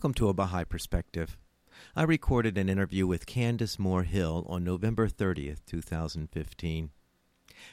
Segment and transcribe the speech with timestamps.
[0.00, 1.36] Welcome to A Baha'i Perspective.
[1.94, 6.88] I recorded an interview with Candace Moore Hill on November 30th, 2015.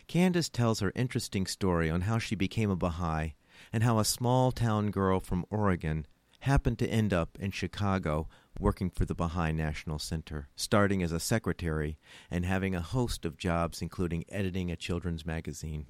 [0.08, 3.36] Candace tells her interesting story on how she became a Baha'i
[3.72, 6.06] and how a small town girl from Oregon
[6.42, 8.28] happened to end up in Chicago
[8.60, 11.98] working for the Baha'i National Center, starting as a secretary
[12.30, 15.86] and having a host of jobs, including editing a children's magazine.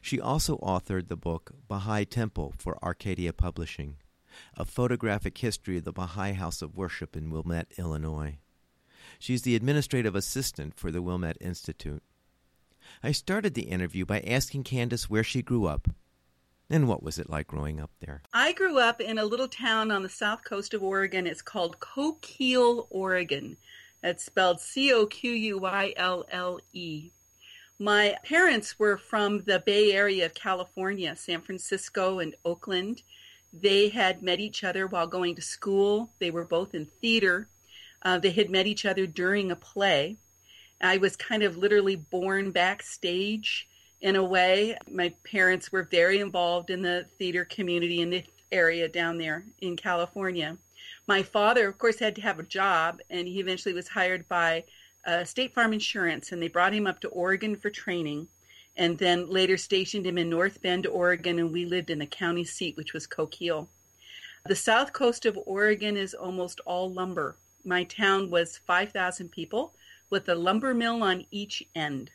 [0.00, 3.96] She also authored the book Baha'i Temple for Arcadia Publishing
[4.56, 8.38] a photographic history of the Baha'i House of Worship in Wilmette, Illinois.
[9.18, 12.02] She's the administrative assistant for the Wilmette Institute.
[13.02, 15.88] I started the interview by asking Candace where she grew up
[16.70, 18.22] and what was it like growing up there?
[18.32, 21.26] I grew up in a little town on the south coast of Oregon.
[21.26, 23.56] It's called Coquille, Oregon.
[24.04, 27.10] It's spelled C O Q U I L L E.
[27.80, 33.02] My parents were from the Bay Area of California, San Francisco and Oakland.
[33.52, 36.10] They had met each other while going to school.
[36.18, 37.48] They were both in theater.
[38.02, 40.16] Uh, they had met each other during a play.
[40.80, 43.68] I was kind of literally born backstage
[44.00, 44.78] in a way.
[44.90, 49.76] My parents were very involved in the theater community in the area down there in
[49.76, 50.56] California.
[51.06, 54.64] My father, of course, had to have a job, and he eventually was hired by
[55.04, 58.28] uh, State Farm Insurance, and they brought him up to Oregon for training
[58.76, 62.44] and then later stationed him in North Bend, Oregon, and we lived in the county
[62.44, 63.68] seat, which was Coquille.
[64.46, 67.36] The south coast of Oregon is almost all lumber.
[67.64, 69.74] My town was 5,000 people
[70.08, 72.10] with a lumber mill on each end.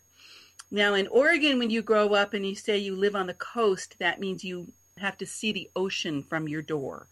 [0.71, 3.95] Now, in Oregon, when you grow up and you say you live on the coast,
[3.99, 7.07] that means you have to see the ocean from your door.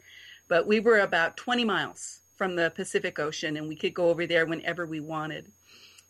[0.48, 4.26] But we were about 20 miles from the Pacific Ocean, and we could go over
[4.26, 5.52] there whenever we wanted.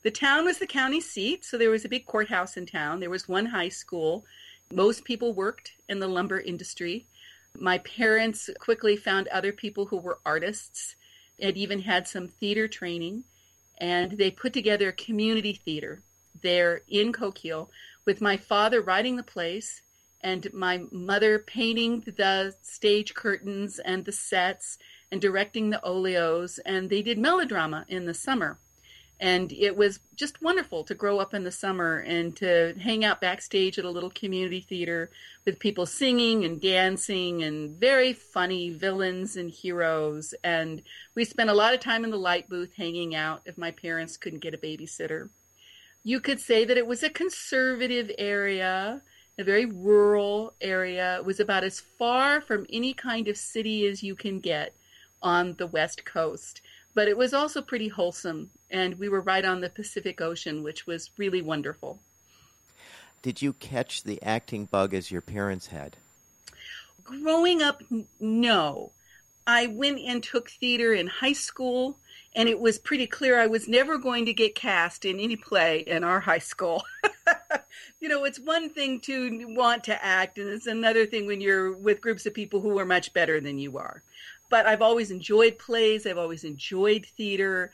[0.03, 2.99] The town was the county seat, so there was a big courthouse in town.
[2.99, 4.25] There was one high school.
[4.73, 7.05] Most people worked in the lumber industry.
[7.57, 10.97] My parents quickly found other people who were artists
[11.39, 13.23] and even had some theater training.
[13.77, 16.01] And they put together a community theater
[16.41, 17.69] there in Coquille
[18.03, 19.83] with my father writing the plays
[20.19, 24.77] and my mother painting the stage curtains and the sets
[25.13, 26.59] and directing the olios.
[26.65, 28.59] And they did melodrama in the summer
[29.19, 33.21] and it was just wonderful to grow up in the summer and to hang out
[33.21, 35.09] backstage at a little community theater
[35.45, 40.33] with people singing and dancing and very funny villains and heroes.
[40.43, 40.81] And
[41.15, 44.17] we spent a lot of time in the light booth hanging out if my parents
[44.17, 45.29] couldn't get a babysitter.
[46.03, 49.01] You could say that it was a conservative area
[49.37, 51.17] a very rural area.
[51.17, 54.75] It was about as far from any kind of city as you can get
[55.21, 56.61] on the west coast
[56.93, 58.49] but it was also pretty wholesome.
[58.69, 61.99] And we were right on the Pacific Ocean, which was really wonderful.
[63.21, 65.97] Did you catch the acting bug as your parents had?
[67.03, 67.81] Growing up,
[68.19, 68.91] no.
[69.47, 71.97] I went and took theater in high school,
[72.35, 75.79] and it was pretty clear I was never going to get cast in any play
[75.79, 76.83] in our high school.
[77.99, 81.75] you know, it's one thing to want to act, and it's another thing when you're
[81.75, 84.01] with groups of people who are much better than you are
[84.49, 86.05] but I've always enjoyed plays.
[86.05, 87.71] I've always enjoyed theater,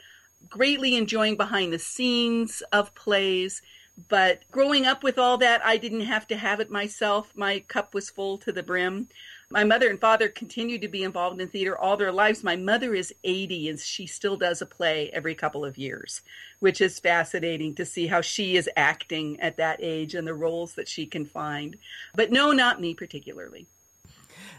[0.50, 3.62] greatly enjoying behind the scenes of plays.
[4.08, 7.32] But growing up with all that, I didn't have to have it myself.
[7.36, 9.10] My cup was full to the brim.
[9.52, 12.44] My mother and father continued to be involved in theater all their lives.
[12.44, 16.22] My mother is 80 and she still does a play every couple of years,
[16.60, 20.76] which is fascinating to see how she is acting at that age and the roles
[20.76, 21.78] that she can find.
[22.16, 23.66] But no, not me particularly.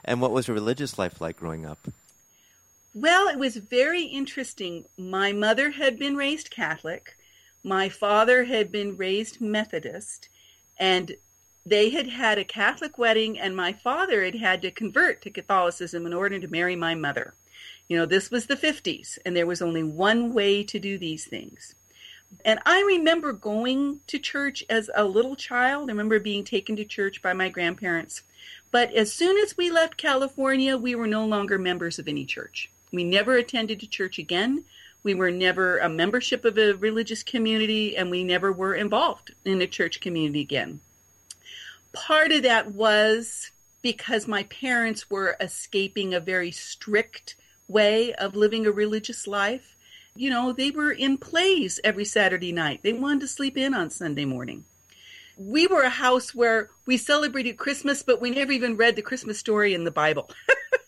[0.04, 1.88] And what was your religious life like growing up?
[2.92, 4.84] Well, it was very interesting.
[4.98, 7.16] My mother had been raised Catholic,
[7.62, 10.28] my father had been raised Methodist,
[10.76, 11.14] and
[11.64, 16.04] they had had a Catholic wedding, and my father had had to convert to Catholicism
[16.04, 17.34] in order to marry my mother.
[17.86, 21.26] You know, this was the 50s, and there was only one way to do these
[21.26, 21.76] things.
[22.44, 25.88] And I remember going to church as a little child.
[25.88, 28.22] I remember being taken to church by my grandparents.
[28.72, 32.68] But as soon as we left California, we were no longer members of any church.
[32.92, 34.64] We never attended a church again.
[35.02, 39.62] We were never a membership of a religious community, and we never were involved in
[39.62, 40.80] a church community again.
[41.92, 43.50] Part of that was
[43.82, 49.76] because my parents were escaping a very strict way of living a religious life.
[50.14, 52.80] You know, they were in plays every Saturday night.
[52.82, 54.64] They wanted to sleep in on Sunday morning.
[55.38, 59.38] We were a house where we celebrated Christmas, but we never even read the Christmas
[59.38, 60.30] story in the Bible.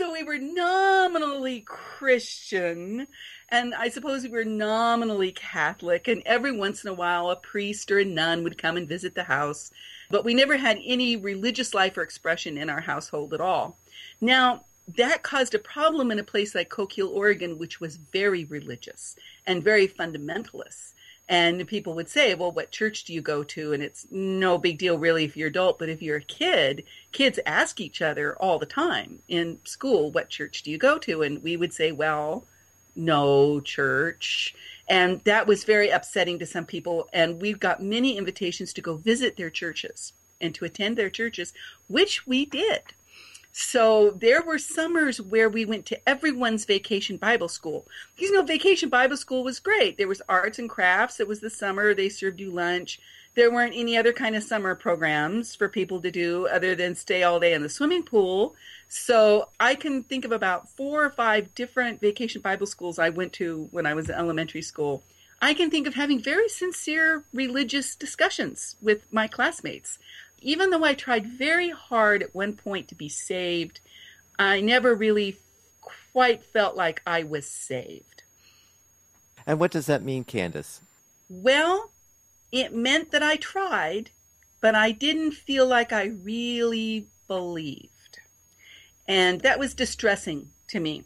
[0.00, 3.06] so we were nominally Christian,
[3.50, 7.90] and I suppose we were nominally Catholic, and every once in a while a priest
[7.90, 9.70] or a nun would come and visit the house.
[10.08, 13.76] But we never had any religious life or expression in our household at all.
[14.22, 14.64] Now,
[14.96, 19.62] that caused a problem in a place like Coquille, Oregon, which was very religious and
[19.62, 20.94] very fundamentalist.
[21.30, 23.72] And people would say, well, what church do you go to?
[23.72, 26.82] And it's no big deal really if you're adult, but if you're a kid,
[27.12, 31.22] kids ask each other all the time in school, what church do you go to?
[31.22, 32.46] And we would say, well,
[32.96, 34.56] no church.
[34.88, 37.08] And that was very upsetting to some people.
[37.12, 41.52] And we've got many invitations to go visit their churches and to attend their churches,
[41.86, 42.82] which we did.
[43.52, 47.86] So there were summers where we went to everyone's vacation Bible school.
[48.16, 49.98] You know, vacation Bible school was great.
[49.98, 51.20] There was arts and crafts.
[51.20, 51.92] It was the summer.
[51.92, 53.00] They served you lunch.
[53.34, 57.22] There weren't any other kind of summer programs for people to do other than stay
[57.22, 58.54] all day in the swimming pool.
[58.88, 63.32] So I can think of about four or five different vacation Bible schools I went
[63.34, 65.02] to when I was in elementary school.
[65.42, 69.98] I can think of having very sincere religious discussions with my classmates
[70.40, 73.80] even though I tried very hard at one point to be saved,
[74.38, 75.36] I never really
[76.12, 78.22] quite felt like I was saved.
[79.46, 80.80] And what does that mean, Candace?
[81.28, 81.90] Well,
[82.52, 84.10] it meant that I tried,
[84.60, 88.20] but I didn't feel like I really believed.
[89.06, 91.04] And that was distressing to me.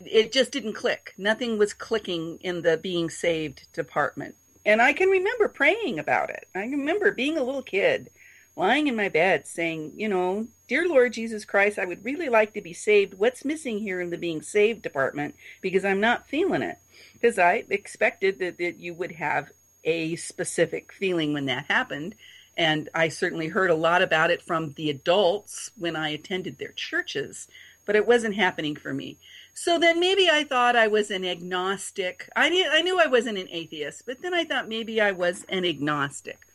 [0.00, 1.14] It just didn't click.
[1.18, 4.36] Nothing was clicking in the being saved department.
[4.64, 6.46] And I can remember praying about it.
[6.54, 8.10] I remember being a little kid
[8.58, 12.52] lying in my bed saying, you know, Dear Lord Jesus Christ, I would really like
[12.52, 13.14] to be saved.
[13.14, 15.34] What's missing here in the being saved department?
[15.62, 16.76] Because I'm not feeling it.
[17.14, 19.50] Because I expected that, that you would have
[19.82, 22.16] a specific feeling when that happened.
[22.54, 26.72] And I certainly heard a lot about it from the adults when I attended their
[26.72, 27.48] churches,
[27.86, 29.16] but it wasn't happening for me.
[29.54, 32.28] So then maybe I thought I was an agnostic.
[32.36, 35.46] I knew, I knew I wasn't an atheist, but then I thought maybe I was
[35.48, 36.47] an agnostic.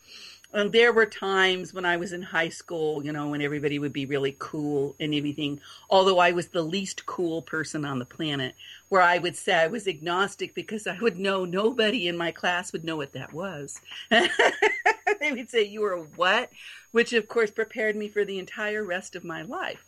[0.54, 3.92] And there were times when I was in high school, you know, when everybody would
[3.92, 5.60] be really cool and everything,
[5.90, 8.54] although I was the least cool person on the planet,
[8.88, 12.72] where I would say I was agnostic because I would know nobody in my class
[12.72, 13.80] would know what that was.
[14.10, 16.50] they would say, You were what?
[16.92, 19.84] Which, of course, prepared me for the entire rest of my life.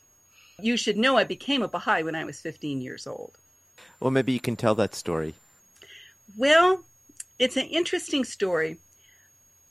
[0.60, 3.38] You should know I became a Baha'i when I was 15 years old.
[4.00, 5.36] Well, maybe you can tell that story.
[6.36, 6.80] Well,
[7.38, 8.78] it's an interesting story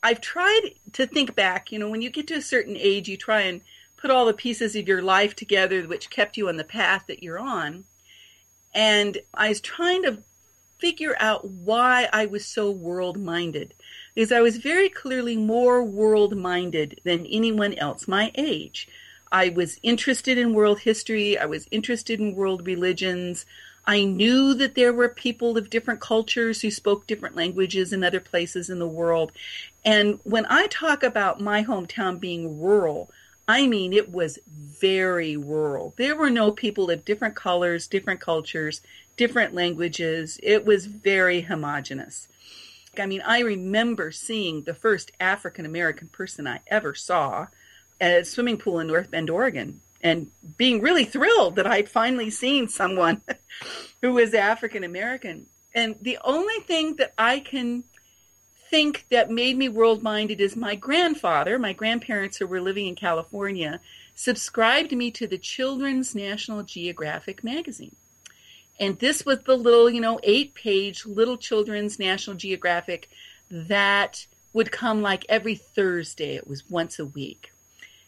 [0.06, 1.72] I've tried to think back.
[1.72, 3.62] You know, when you get to a certain age, you try and
[3.98, 7.24] put all the pieces of your life together which kept you on the path that
[7.24, 7.86] you're on.
[8.72, 10.20] And I was trying to
[10.78, 13.74] figure out why I was so world minded.
[14.14, 18.88] Because I was very clearly more world minded than anyone else my age.
[19.32, 23.48] I was interested in world history, I was interested in world religions.
[23.88, 28.20] I knew that there were people of different cultures who spoke different languages in other
[28.20, 29.32] places in the world.
[29.84, 33.12] And when I talk about my hometown being rural,
[33.48, 35.94] I mean it was very rural.
[35.98, 38.82] There were no people of different colors, different cultures,
[39.18, 40.40] different languages.
[40.42, 42.28] It was very homogenous.
[42.98, 47.48] I mean, I remember seeing the first African American person I ever saw
[48.02, 52.30] at a swimming pool in North Bend, Oregon and being really thrilled that I'd finally
[52.30, 53.24] seen someone
[54.04, 55.48] who was African American.
[55.74, 57.84] And the only thing that I can
[58.70, 62.94] think that made me world minded is my grandfather, my grandparents who were living in
[62.94, 63.82] California,
[64.14, 67.96] subscribed me to the Children's National Geographic magazine.
[68.80, 73.10] And this was the little, you know, eight page little children's National Geographic
[73.50, 76.36] that would come like every Thursday.
[76.36, 77.52] It was once a week.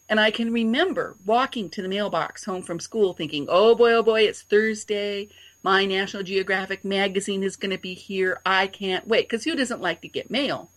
[0.10, 4.04] And I can remember walking to the mailbox home from school thinking, oh boy, oh
[4.04, 5.30] boy, it's Thursday.
[5.64, 8.40] My National Geographic magazine is going to be here.
[8.46, 9.28] I can't wait.
[9.28, 10.70] Because who doesn't like to get mail?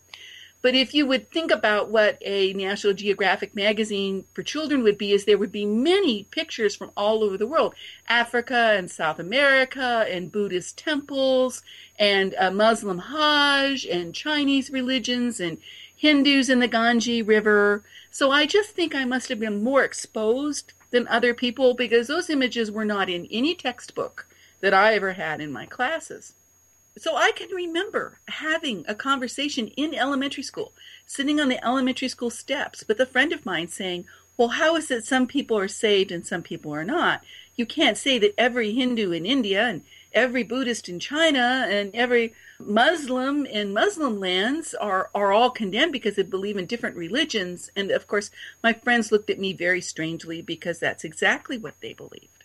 [0.62, 5.12] But if you would think about what a National Geographic magazine for children would be,
[5.12, 7.74] is there would be many pictures from all over the world
[8.08, 11.62] Africa and South America, and Buddhist temples,
[11.98, 15.58] and a Muslim Hajj, and Chinese religions, and
[16.00, 17.84] Hindus in the Ganges River.
[18.10, 22.30] So I just think I must have been more exposed than other people because those
[22.30, 24.26] images were not in any textbook
[24.62, 26.32] that I ever had in my classes.
[26.96, 30.72] So I can remember having a conversation in elementary school,
[31.04, 34.06] sitting on the elementary school steps with a friend of mine saying,
[34.38, 37.20] Well, how is it some people are saved and some people are not?
[37.56, 42.34] You can't say that every Hindu in India and every Buddhist in China and every
[42.58, 47.70] Muslim in Muslim lands are, are all condemned because they believe in different religions.
[47.76, 48.30] And of course,
[48.62, 52.44] my friends looked at me very strangely because that's exactly what they believed.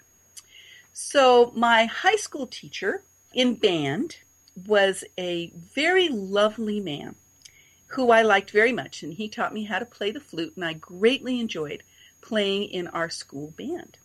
[0.94, 3.04] So, my high school teacher
[3.34, 4.18] in band
[4.66, 7.16] was a very lovely man
[7.88, 9.04] who I liked very much.
[9.04, 11.84] And he taught me how to play the flute, and I greatly enjoyed
[12.22, 13.98] playing in our school band.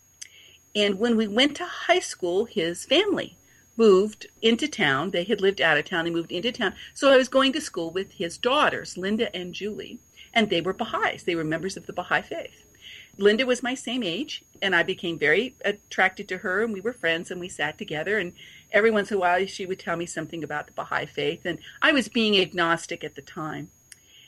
[0.75, 3.37] And when we went to high school, his family
[3.81, 5.09] moved into town.
[5.09, 6.05] They had lived out of town.
[6.05, 6.75] They moved into town.
[6.93, 9.97] So I was going to school with his daughters, Linda and Julie,
[10.35, 11.23] and they were Baha'is.
[11.23, 12.63] They were members of the Baha'i faith.
[13.17, 16.93] Linda was my same age, and I became very attracted to her, and we were
[16.93, 18.19] friends, and we sat together.
[18.19, 18.33] And
[18.71, 21.57] every once in a while, she would tell me something about the Baha'i faith, and
[21.81, 23.71] I was being agnostic at the time.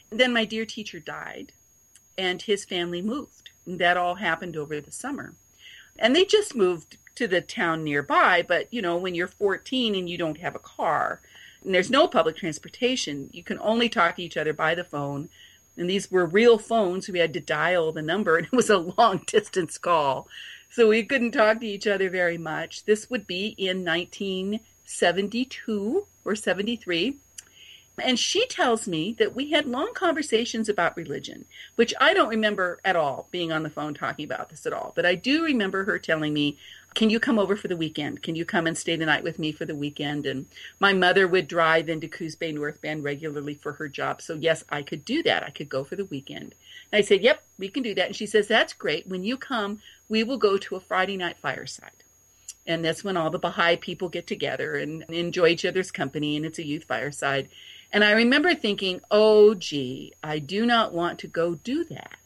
[0.09, 1.51] And then my dear teacher died,
[2.17, 3.51] and his family moved.
[3.67, 5.35] And that all happened over the summer.
[5.99, 8.43] And they just moved to the town nearby.
[8.47, 11.21] But, you know, when you're 14 and you don't have a car
[11.63, 15.29] and there's no public transportation, you can only talk to each other by the phone.
[15.75, 17.07] And these were real phones.
[17.07, 20.27] So we had to dial the number and it was a long distance call.
[20.69, 22.85] So we couldn't talk to each other very much.
[22.85, 27.17] This would be in 1972 or 73.
[27.99, 32.79] And she tells me that we had long conversations about religion, which I don't remember
[32.83, 34.93] at all being on the phone talking about this at all.
[34.95, 36.57] But I do remember her telling me,
[36.95, 38.21] Can you come over for the weekend?
[38.21, 40.25] Can you come and stay the night with me for the weekend?
[40.25, 40.45] And
[40.79, 44.21] my mother would drive into Coos Bay North Bend regularly for her job.
[44.21, 45.43] So, yes, I could do that.
[45.43, 46.53] I could go for the weekend.
[46.91, 48.07] And I said, Yep, we can do that.
[48.07, 49.07] And she says, That's great.
[49.07, 52.03] When you come, we will go to a Friday night fireside.
[52.65, 56.37] And that's when all the Baha'i people get together and enjoy each other's company.
[56.37, 57.49] And it's a youth fireside.
[57.91, 62.17] And I remember thinking, oh, gee, I do not want to go do that.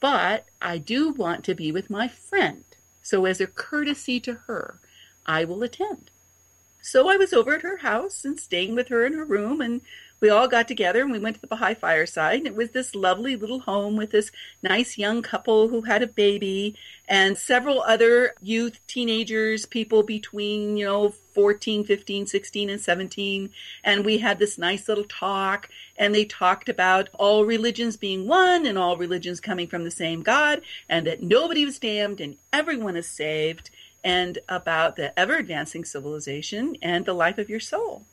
[0.00, 2.64] But I do want to be with my friend.
[3.06, 4.80] So, as a courtesy to her,
[5.26, 6.10] I will attend.
[6.82, 9.82] So I was over at her house and staying with her in her room, and
[10.20, 12.38] we all got together and we went to the Baha'i fireside.
[12.38, 14.30] And it was this lovely little home with this
[14.62, 16.74] nice young couple who had a baby
[17.08, 23.50] and several other youth, teenagers, people between, you know, 14, 15, 16, and 17.
[23.84, 25.68] And we had this nice little talk.
[25.98, 30.22] And they talked about all religions being one and all religions coming from the same
[30.22, 33.70] God and that nobody was damned and everyone is saved
[34.02, 38.04] and about the ever advancing civilization and the life of your soul.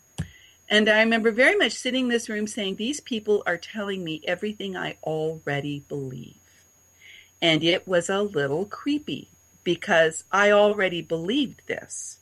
[0.73, 4.23] And I remember very much sitting in this room saying, These people are telling me
[4.25, 6.39] everything I already believe.
[7.39, 9.29] And it was a little creepy
[9.63, 12.17] because I already believed this.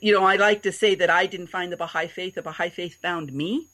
[0.00, 2.68] You know, I like to say that I didn't find the Baha'i faith, the Baha'i
[2.68, 3.68] faith found me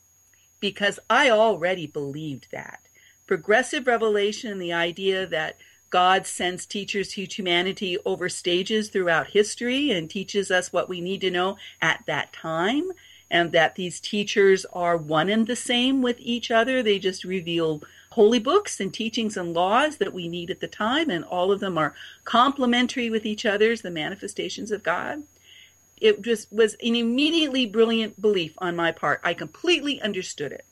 [0.60, 2.78] because I already believed that.
[3.26, 5.56] Progressive revelation and the idea that
[5.90, 11.20] God sends teachers to humanity over stages throughout history and teaches us what we need
[11.22, 12.92] to know at that time
[13.30, 16.82] and that these teachers are one and the same with each other.
[16.82, 21.10] They just reveal holy books and teachings and laws that we need at the time,
[21.10, 21.94] and all of them are
[22.24, 25.22] complementary with each other's the manifestations of God.
[26.00, 29.20] It just was an immediately brilliant belief on my part.
[29.24, 30.64] I completely understood it.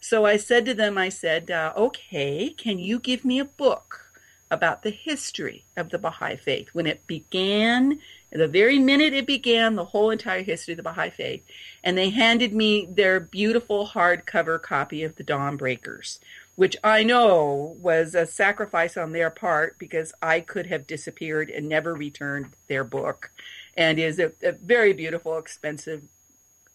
[0.00, 4.12] So I said to them, I said, uh, okay, can you give me a book
[4.50, 7.98] about the history of the Baha'i faith when it began
[8.34, 11.44] the very minute it began, the whole entire history of the Baha'i Faith,
[11.84, 16.18] and they handed me their beautiful hardcover copy of the Dawn Breakers,
[16.56, 21.68] which I know was a sacrifice on their part because I could have disappeared and
[21.68, 23.30] never returned their book,
[23.76, 26.02] and is a, a very beautiful, expensive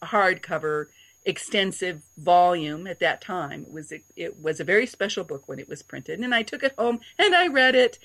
[0.02, 0.86] hardcover
[1.26, 3.64] extensive volume at that time.
[3.64, 6.62] It was it was a very special book when it was printed, and I took
[6.62, 7.98] it home and I read it.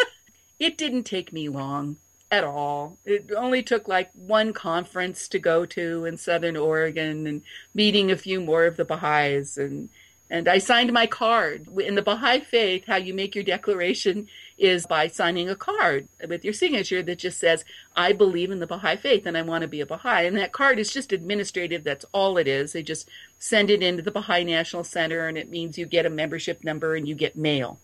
[0.58, 1.98] it didn't take me long
[2.34, 2.98] at all.
[3.04, 7.42] It only took like one conference to go to in Southern Oregon and
[7.74, 9.88] meeting a few more of the Baha'is and
[10.30, 11.68] and I signed my card.
[11.78, 14.26] In the Baha'i faith, how you make your declaration
[14.56, 17.64] is by signing a card with your signature that just says,
[17.94, 20.26] I believe in the Baha'i faith and I want to be a Baha'i.
[20.26, 21.84] And that card is just administrative.
[21.84, 22.72] That's all it is.
[22.72, 26.10] They just send it into the Baha'i National Center and it means you get a
[26.10, 27.78] membership number and you get mail.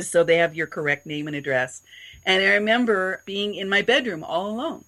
[0.00, 1.82] So they have your correct name and address.
[2.24, 4.84] And I remember being in my bedroom all alone.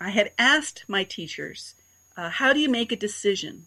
[0.00, 1.74] I had asked my teachers,
[2.16, 3.66] uh, How do you make a decision?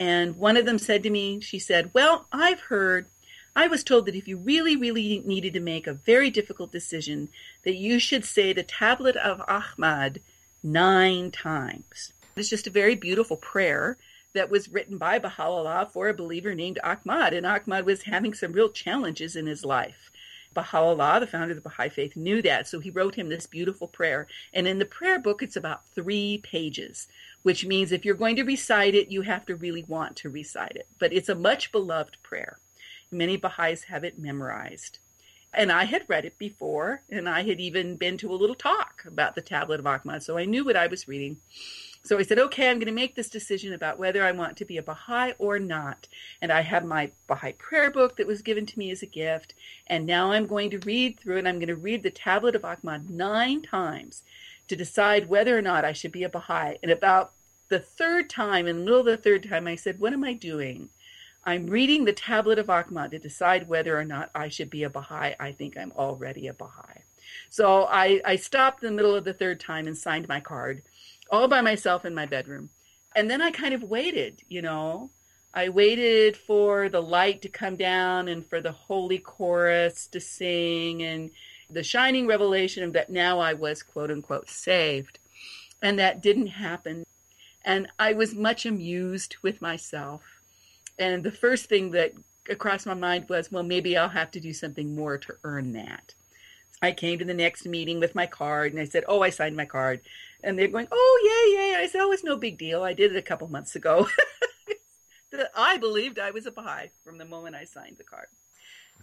[0.00, 3.06] And one of them said to me, She said, Well, I've heard,
[3.54, 7.28] I was told that if you really, really needed to make a very difficult decision,
[7.64, 10.20] that you should say the tablet of Ahmad
[10.62, 12.12] nine times.
[12.36, 13.96] It's just a very beautiful prayer
[14.34, 17.32] that was written by Baha'u'llah for a believer named Ahmad.
[17.32, 20.10] And Ahmad was having some real challenges in his life
[20.54, 22.66] Baha'u'llah, the founder of the Baha'i faith, knew that.
[22.66, 24.26] So he wrote him this beautiful prayer.
[24.52, 27.06] And in the prayer book, it's about three pages,
[27.42, 30.76] which means if you're going to recite it, you have to really want to recite
[30.76, 30.88] it.
[30.98, 32.58] But it's a much beloved prayer.
[33.10, 34.98] Many Baha'is have it memorized.
[35.54, 39.04] And I had read it before, and I had even been to a little talk
[39.06, 41.38] about the Tablet of Ahmad, so I knew what I was reading.
[42.02, 44.64] So I said, okay, I'm going to make this decision about whether I want to
[44.64, 46.06] be a Baha'i or not.
[46.40, 49.54] And I have my Baha'i prayer book that was given to me as a gift.
[49.86, 51.46] And now I'm going to read through it.
[51.46, 54.22] I'm going to read the Tablet of Ahmad nine times
[54.68, 56.76] to decide whether or not I should be a Baha'i.
[56.82, 57.32] And about
[57.68, 60.32] the third time, in the middle of the third time, I said, what am I
[60.34, 60.88] doing?
[61.44, 64.90] I'm reading the Tablet of Ahmad to decide whether or not I should be a
[64.90, 65.34] Baha'i.
[65.40, 67.02] I think I'm already a Baha'i.
[67.50, 70.82] So I, I stopped in the middle of the third time and signed my card
[71.30, 72.70] all by myself in my bedroom.
[73.14, 75.10] And then I kind of waited, you know.
[75.54, 81.02] I waited for the light to come down and for the holy chorus to sing
[81.02, 81.30] and
[81.70, 85.18] the shining revelation of that now I was quote unquote saved.
[85.82, 87.04] And that didn't happen.
[87.64, 90.22] And I was much amused with myself.
[90.98, 92.12] And the first thing that
[92.48, 96.14] across my mind was, well, maybe I'll have to do something more to earn that.
[96.80, 99.56] I came to the next meeting with my card and I said, Oh, I signed
[99.56, 100.00] my card.
[100.44, 101.82] And they're going, Oh, yay, yay.
[101.82, 102.82] I said, Oh, it's no big deal.
[102.82, 104.08] I did it a couple months ago.
[105.56, 108.28] I believed I was a Baha'i from the moment I signed the card.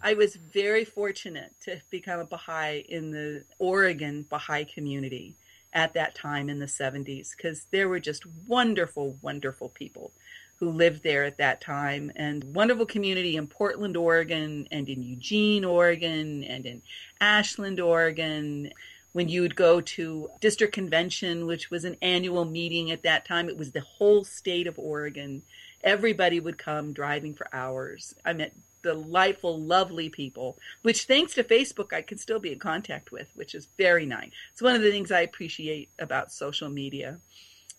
[0.02, 5.36] I was very fortunate to become a Baha'i in the Oregon Baha'i community
[5.74, 10.12] at that time in the 70s because there were just wonderful, wonderful people
[10.58, 15.66] who lived there at that time and wonderful community in Portland, Oregon and in Eugene,
[15.66, 16.82] Oregon and in
[17.20, 18.72] Ashland, Oregon.
[19.12, 23.48] When you would go to district convention, which was an annual meeting at that time,
[23.48, 25.42] it was the whole state of Oregon.
[25.84, 28.14] Everybody would come driving for hours.
[28.26, 28.54] I met
[28.86, 33.56] delightful, lovely people, which thanks to Facebook, I can still be in contact with, which
[33.56, 34.30] is very nice.
[34.52, 37.20] It's one of the things I appreciate about social media.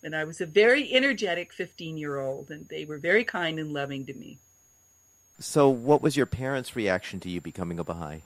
[0.06, 3.72] And I was a very energetic 15 year old, and they were very kind and
[3.72, 4.38] loving to me.
[5.40, 8.20] So, what was your parents' reaction to you becoming a Baha'i?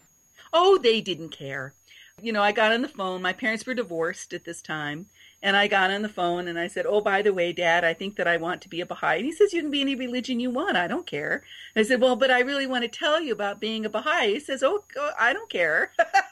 [0.52, 1.72] Oh, they didn't care.
[2.20, 3.22] You know, I got on the phone.
[3.22, 5.06] My parents were divorced at this time.
[5.42, 7.94] And I got on the phone and I said, Oh, by the way, Dad, I
[7.94, 9.16] think that I want to be a Baha'i.
[9.16, 10.76] And he says, You can be any religion you want.
[10.76, 11.42] I don't care.
[11.74, 14.34] And I said, Well, but I really want to tell you about being a Baha'i.
[14.34, 14.84] He says, Oh,
[15.18, 15.92] I don't care.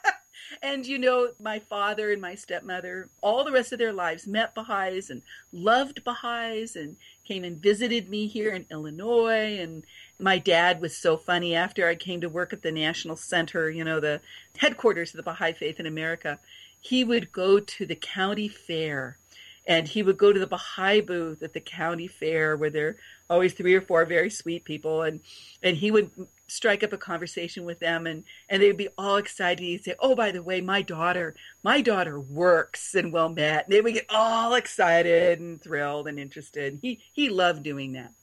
[0.61, 4.53] And you know, my father and my stepmother, all the rest of their lives, met
[4.53, 5.21] Baha'is and
[5.53, 9.57] loved Baha'is and came and visited me here in Illinois.
[9.57, 9.85] And
[10.19, 13.85] my dad was so funny after I came to work at the National Center, you
[13.85, 14.19] know, the
[14.57, 16.39] headquarters of the Baha'i Faith in America.
[16.81, 19.17] He would go to the county fair
[19.65, 22.97] and he would go to the Baha'i booth at the county fair where there are
[23.29, 25.19] always three or four very sweet people and
[25.61, 26.09] and he would
[26.49, 30.15] strike up a conversation with them and and they'd be all excited he'd say oh
[30.15, 34.53] by the way my daughter my daughter works in met and they would get all
[34.53, 38.13] excited and thrilled and interested he he loved doing that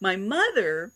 [0.00, 0.92] my mother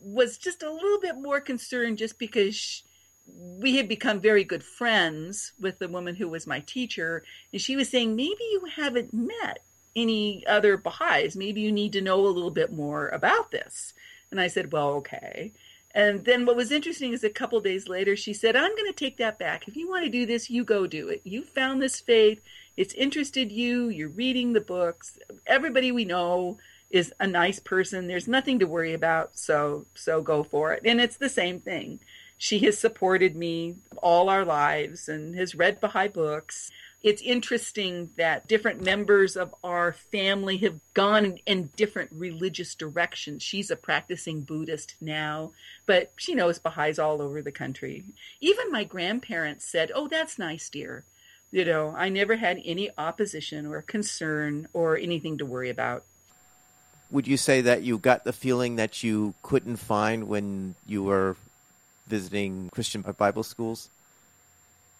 [0.00, 2.82] was just a little bit more concerned just because she,
[3.26, 7.76] we had become very good friends with the woman who was my teacher, and she
[7.76, 9.60] was saying, maybe you haven't met
[9.94, 11.36] any other Baha'is.
[11.36, 13.94] Maybe you need to know a little bit more about this.
[14.30, 15.52] And I said, well, okay.
[15.94, 18.92] And then what was interesting is a couple days later, she said, I'm going to
[18.92, 19.68] take that back.
[19.68, 21.20] If you want to do this, you go do it.
[21.24, 22.40] You found this faith.
[22.76, 23.88] It's interested you.
[23.88, 25.18] You're reading the books.
[25.46, 26.56] Everybody we know
[26.90, 28.06] is a nice person.
[28.06, 29.36] There's nothing to worry about.
[29.36, 30.82] So, so go for it.
[30.84, 32.00] And it's the same thing.
[32.38, 36.70] She has supported me all our lives and has read Baha'i books.
[37.02, 43.42] It's interesting that different members of our family have gone in different religious directions.
[43.42, 45.50] She's a practicing Buddhist now,
[45.84, 48.04] but she knows Baha'is all over the country.
[48.40, 51.04] Even my grandparents said, Oh, that's nice, dear.
[51.50, 56.04] You know, I never had any opposition or concern or anything to worry about.
[57.10, 61.36] Would you say that you got the feeling that you couldn't find when you were
[62.06, 63.90] visiting Christian Bible schools?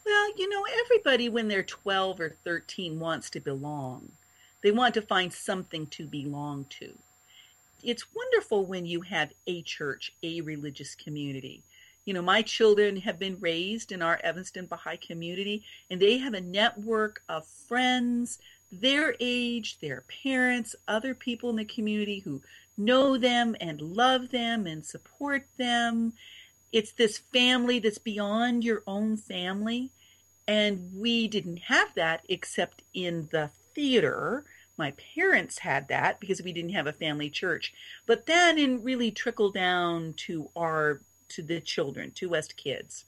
[0.04, 4.12] Well, you know, everybody when they're 12 or 13 wants to belong.
[4.62, 6.92] They want to find something to belong to.
[7.82, 11.62] It's wonderful when you have a church, a religious community.
[12.04, 16.34] You know, my children have been raised in our Evanston Baha'i community, and they have
[16.34, 18.38] a network of friends
[18.72, 22.40] their age, their parents, other people in the community who
[22.78, 26.14] know them and love them and support them
[26.72, 29.90] it's this family that's beyond your own family.
[30.48, 34.44] And we didn't have that except in the theater.
[34.76, 37.72] My parents had that because we didn't have a family church.
[38.06, 43.04] But that didn't really trickle down to our to the children, to us kids.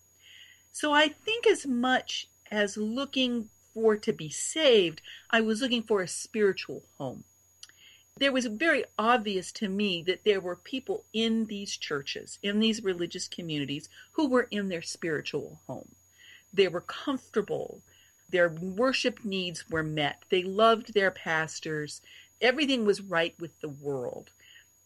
[0.73, 6.01] So I think as much as looking for to be saved, I was looking for
[6.01, 7.25] a spiritual home.
[8.17, 12.85] There was very obvious to me that there were people in these churches, in these
[12.85, 15.95] religious communities, who were in their spiritual home.
[16.53, 17.83] They were comfortable.
[18.29, 20.23] Their worship needs were met.
[20.29, 22.01] They loved their pastors.
[22.41, 24.31] Everything was right with the world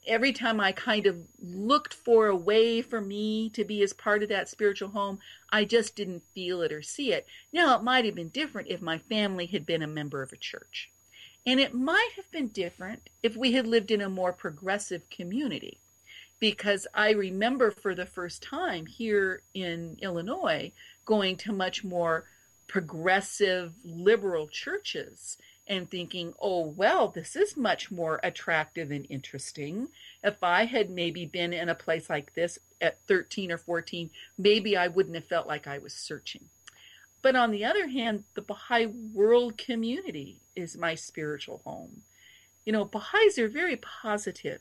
[0.09, 4.23] every time I kind of looked for a way for me to be as part
[4.23, 7.27] of that spiritual home, I just didn't feel it or see it.
[7.53, 10.37] Now, it might have been different if my family had been a member of a
[10.37, 10.91] church.
[11.49, 15.79] And it might have been different if we had lived in a more progressive community.
[16.41, 20.73] Because I remember for the first time here in Illinois
[21.07, 22.25] going to much more
[22.67, 29.89] progressive liberal churches and thinking, oh, well, this is much more attractive and interesting.
[30.23, 34.77] If I had maybe been in a place like this at 13 or 14, maybe
[34.77, 36.45] I wouldn't have felt like I was searching.
[37.23, 42.03] But on the other hand, the Baha'i world community is my spiritual home.
[42.65, 44.61] You know, Baha'is are very positive,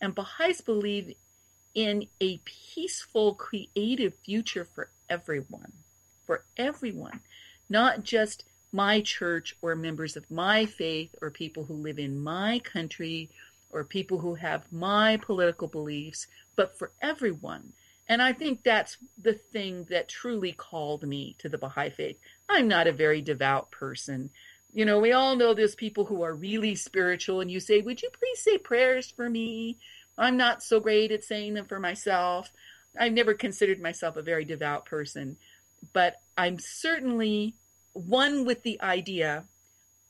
[0.00, 1.14] and Baha'is believe
[1.74, 5.72] in a peaceful, creative future for everyone.
[6.26, 7.20] For everyone.
[7.68, 12.58] Not just my church or members of my faith or people who live in my
[12.60, 13.30] country
[13.70, 17.72] or people who have my political beliefs, but for everyone.
[18.08, 22.18] And I think that's the thing that truly called me to the Baha'i faith.
[22.48, 24.30] I'm not a very devout person.
[24.72, 28.02] You know, we all know there's people who are really spiritual, and you say, Would
[28.02, 29.78] you please say prayers for me?
[30.18, 32.52] I'm not so great at saying them for myself.
[32.98, 35.36] I've never considered myself a very devout person,
[35.92, 37.54] but I'm certainly
[37.92, 39.44] one with the idea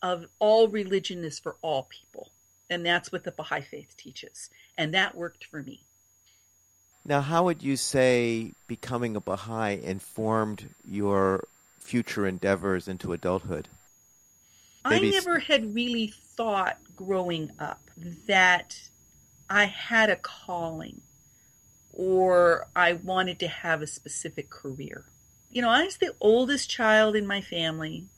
[0.00, 2.32] of all religion is for all people.
[2.68, 4.50] And that's what the Baha'i faith teaches.
[4.76, 5.84] And that worked for me.
[7.04, 11.48] Now, how would you say becoming a Baha'i informed your
[11.80, 13.68] future endeavors into adulthood?
[14.88, 15.08] Maybe...
[15.08, 17.90] I never had really thought growing up
[18.26, 18.88] that
[19.50, 21.02] I had a calling
[21.92, 25.04] or I wanted to have a specific career
[25.52, 28.08] you know, I was the oldest child in my family,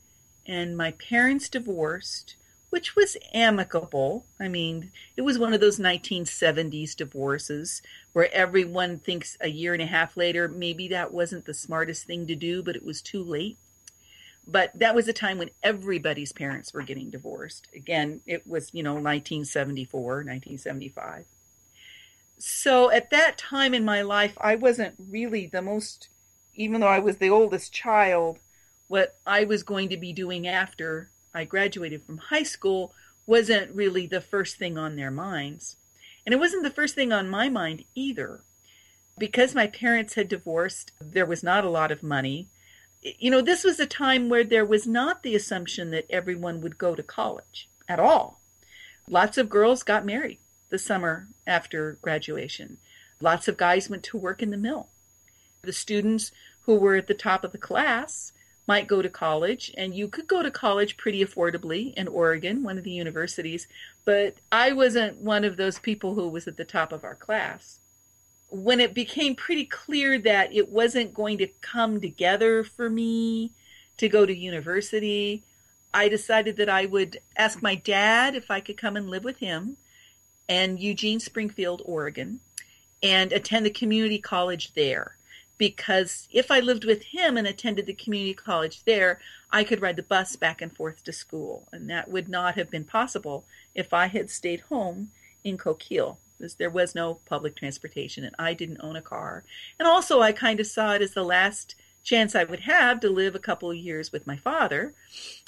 [0.47, 2.35] and my parents divorced,
[2.75, 4.25] which was amicable.
[4.37, 9.81] I mean, it was one of those 1970s divorces where everyone thinks a year and
[9.81, 13.23] a half later, maybe that wasn't the smartest thing to do, but it was too
[13.23, 13.57] late.
[14.45, 17.69] But that was a time when everybody's parents were getting divorced.
[17.73, 21.23] Again, it was, you know, 1974, 1975.
[22.37, 26.09] So at that time in my life, I wasn't really the most
[26.55, 28.39] even though I was the oldest child,
[28.89, 32.93] what I was going to be doing after I graduated from high school
[33.27, 35.75] wasn't really the first thing on their minds.
[36.25, 38.41] And it wasn't the first thing on my mind either.
[39.17, 42.47] Because my parents had divorced, there was not a lot of money.
[43.01, 46.77] You know, this was a time where there was not the assumption that everyone would
[46.77, 48.41] go to college at all.
[49.07, 52.77] Lots of girls got married the summer after graduation.
[53.21, 54.89] Lots of guys went to work in the mill.
[55.61, 58.33] The students who were at the top of the class
[58.67, 62.77] might go to college, and you could go to college pretty affordably in Oregon, one
[62.77, 63.67] of the universities,
[64.05, 67.79] but I wasn't one of those people who was at the top of our class.
[68.49, 73.51] When it became pretty clear that it wasn't going to come together for me
[73.97, 75.43] to go to university,
[75.93, 79.37] I decided that I would ask my dad if I could come and live with
[79.37, 79.77] him
[80.47, 82.39] in Eugene, Springfield, Oregon,
[83.01, 85.15] and attend the community college there
[85.57, 89.19] because if I lived with him and attended the community college there,
[89.51, 91.67] I could ride the bus back and forth to school.
[91.71, 95.11] And that would not have been possible if I had stayed home
[95.43, 99.43] in Coquille, because there was no public transportation and I didn't own a car.
[99.79, 103.09] And also, I kind of saw it as the last chance I would have to
[103.09, 104.93] live a couple of years with my father.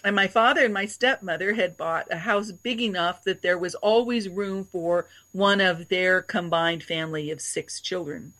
[0.04, 3.76] And my father and my stepmother had bought a house big enough that there was
[3.76, 8.34] always room for one of their combined family of six children.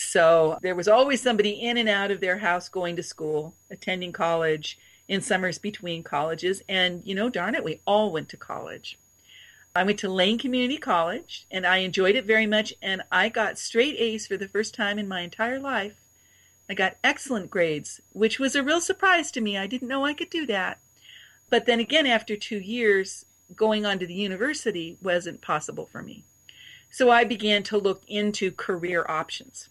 [0.00, 4.12] So there was always somebody in and out of their house going to school, attending
[4.12, 6.62] college, in summers between colleges.
[6.68, 8.98] And, you know, darn it, we all went to college.
[9.74, 12.72] I went to Lane Community College and I enjoyed it very much.
[12.80, 15.96] And I got straight A's for the first time in my entire life.
[16.68, 19.58] I got excellent grades, which was a real surprise to me.
[19.58, 20.78] I didn't know I could do that.
[21.50, 26.24] But then again, after two years, going on to the university wasn't possible for me.
[26.90, 29.68] So I began to look into career options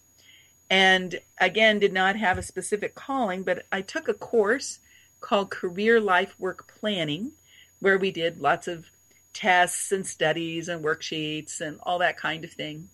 [0.70, 4.80] and again did not have a specific calling but i took a course
[5.22, 7.32] called career life work planning
[7.80, 8.86] where we did lots of
[9.34, 12.90] tests and studies and worksheets and all that kind of thing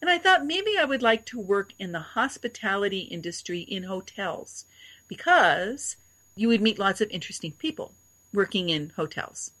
[0.00, 4.66] And I thought maybe I would like to work in the hospitality industry in hotels
[5.08, 5.96] because
[6.36, 7.92] you would meet lots of interesting people
[8.32, 9.52] working in hotels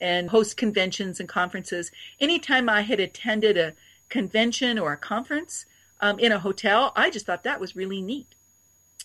[0.00, 1.90] and host conventions and conferences.
[2.20, 3.74] Anytime I had attended a
[4.08, 5.66] convention or a conference
[6.00, 8.34] um, in a hotel, I just thought that was really neat.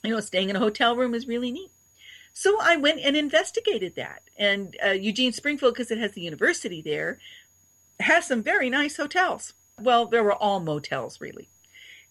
[0.03, 1.71] You know, staying in a hotel room is really neat.
[2.34, 4.23] So I went and investigated that.
[4.38, 7.19] And uh, Eugene Springfield, because it has the university there,
[7.99, 9.53] has some very nice hotels.
[9.79, 11.49] Well, there were all motels, really.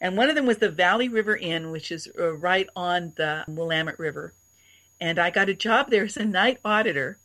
[0.01, 3.45] And one of them was the Valley River Inn, which is uh, right on the
[3.47, 4.33] Willamette River.
[5.01, 7.19] And I got a job there as a night auditor,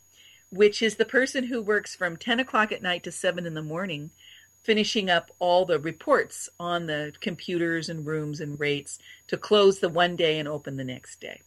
[0.49, 3.63] which is the person who works from 10 o'clock at night to 7 in the
[3.63, 4.11] morning,
[4.63, 9.89] finishing up all the reports on the computers and rooms and rates to close the
[9.89, 11.41] one day and open the next day.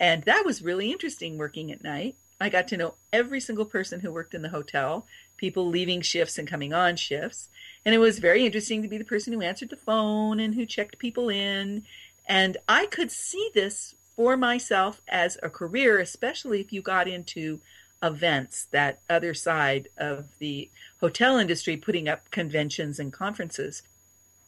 [0.00, 2.16] And that was really interesting working at night.
[2.40, 6.38] I got to know every single person who worked in the hotel, people leaving shifts
[6.38, 7.48] and coming on shifts.
[7.84, 10.66] And it was very interesting to be the person who answered the phone and who
[10.66, 11.84] checked people in.
[12.26, 17.60] And I could see this for myself as a career, especially if you got into
[18.04, 23.82] events, that other side of the hotel industry, putting up conventions and conferences.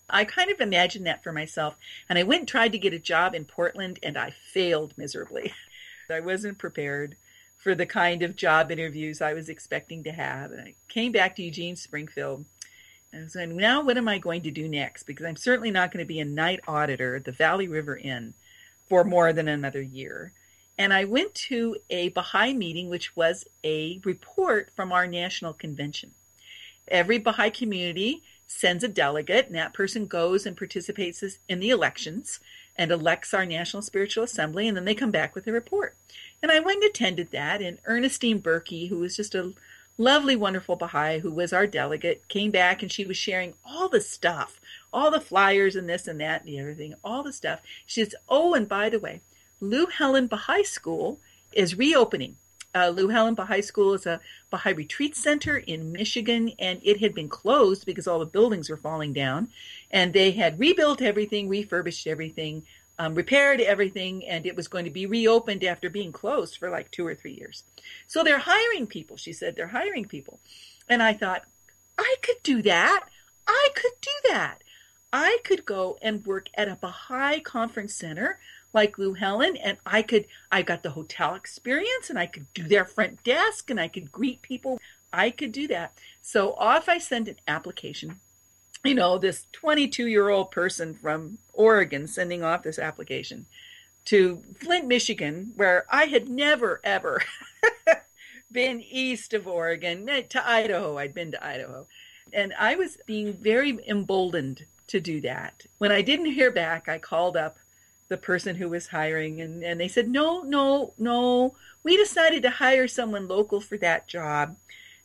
[0.08, 1.74] I kind of imagined that for myself.
[2.08, 5.52] And I went and tried to get a job in Portland and I failed miserably.
[6.10, 7.16] I wasn't prepared
[7.56, 10.52] for the kind of job interviews I was expecting to have.
[10.52, 12.44] And I came back to Eugene Springfield
[13.12, 15.04] and I was now what am I going to do next?
[15.04, 18.34] Because I'm certainly not going to be a night auditor at the Valley River Inn
[18.88, 20.32] for more than another year.
[20.78, 26.12] And I went to a Baha'i meeting, which was a report from our national convention.
[26.88, 32.40] Every Baha'i community sends a delegate, and that person goes and participates in the elections
[32.76, 35.96] and elects our National Spiritual Assembly, and then they come back with a report.
[36.42, 39.54] And I went and attended that, and Ernestine Berkey, who was just a
[39.98, 44.00] lovely, wonderful Baha'i who was our delegate, came back and she was sharing all the
[44.00, 44.60] stuff,
[44.92, 47.60] all the flyers and this and that and everything, all the stuff.
[47.86, 49.22] She says, Oh, and by the way,
[49.62, 51.20] Louhelen Baha'i School
[51.52, 52.36] is reopening.
[52.74, 57.28] Uh, Louhelen Baha'i School is a Baha'i retreat center in Michigan, and it had been
[57.28, 59.48] closed because all the buildings were falling down.
[59.90, 62.64] And they had rebuilt everything, refurbished everything,
[62.98, 66.90] um, repaired everything, and it was going to be reopened after being closed for like
[66.90, 67.62] two or three years.
[68.06, 69.16] So they're hiring people.
[69.16, 70.38] She said they're hiring people.
[70.88, 71.44] And I thought,
[71.98, 73.06] I could do that.
[73.46, 74.62] I could do that.
[75.12, 78.38] I could go and work at a Baha'i conference center
[78.76, 82.84] like Louhelen, and I could, I got the hotel experience, and I could do their
[82.84, 84.78] front desk, and I could greet people.
[85.14, 85.98] I could do that.
[86.20, 88.20] So off I sent an application.
[88.84, 93.46] You know, this 22 year old person from Oregon sending off this application
[94.04, 97.22] to Flint, Michigan, where I had never, ever
[98.52, 100.98] been east of Oregon, eh, to Idaho.
[100.98, 101.86] I'd been to Idaho.
[102.30, 105.64] And I was being very emboldened to do that.
[105.78, 107.56] When I didn't hear back, I called up
[108.08, 111.54] the person who was hiring and, and they said no no no.
[111.82, 114.56] We decided to hire someone local for that job.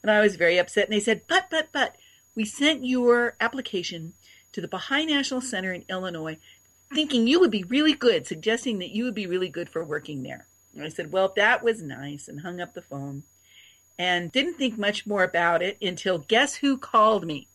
[0.02, 1.96] And i was very upset and they said but but but
[2.36, 4.14] we sent your application
[4.52, 6.38] to the baha'i national center in illinois
[6.94, 10.24] thinking you would be really good suggesting that you would be really good for working
[10.24, 10.48] there.
[10.76, 13.24] And i said well that was nice and hung up the phone
[14.00, 17.48] and didn't think much more about it until guess who called me?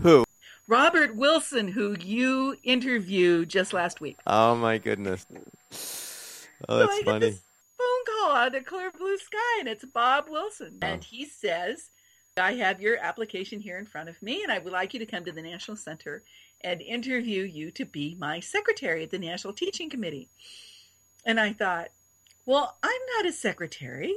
[0.00, 0.24] Who
[0.66, 4.18] Robert Wilson, who you interviewed just last week.
[4.26, 5.26] Oh my goodness!
[6.68, 7.30] Oh, that's so funny.
[7.30, 10.86] phone call out of clear blue sky, and it's Bob Wilson, oh.
[10.86, 11.90] and he says,
[12.36, 15.06] "I have your application here in front of me, and I would like you to
[15.06, 16.22] come to the National Center
[16.60, 20.28] and interview you to be my secretary at the National Teaching Committee."
[21.24, 21.90] And I thought,
[22.44, 24.14] well, I'm not a secretary.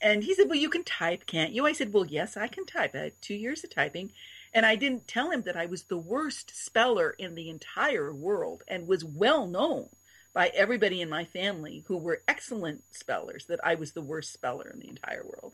[0.00, 1.66] And he said, Well, you can type, can't you?
[1.66, 2.94] I said, Well, yes, I can type.
[2.94, 4.12] I had two years of typing.
[4.54, 8.62] And I didn't tell him that I was the worst speller in the entire world
[8.66, 9.88] and was well known
[10.32, 14.70] by everybody in my family who were excellent spellers that I was the worst speller
[14.72, 15.52] in the entire world.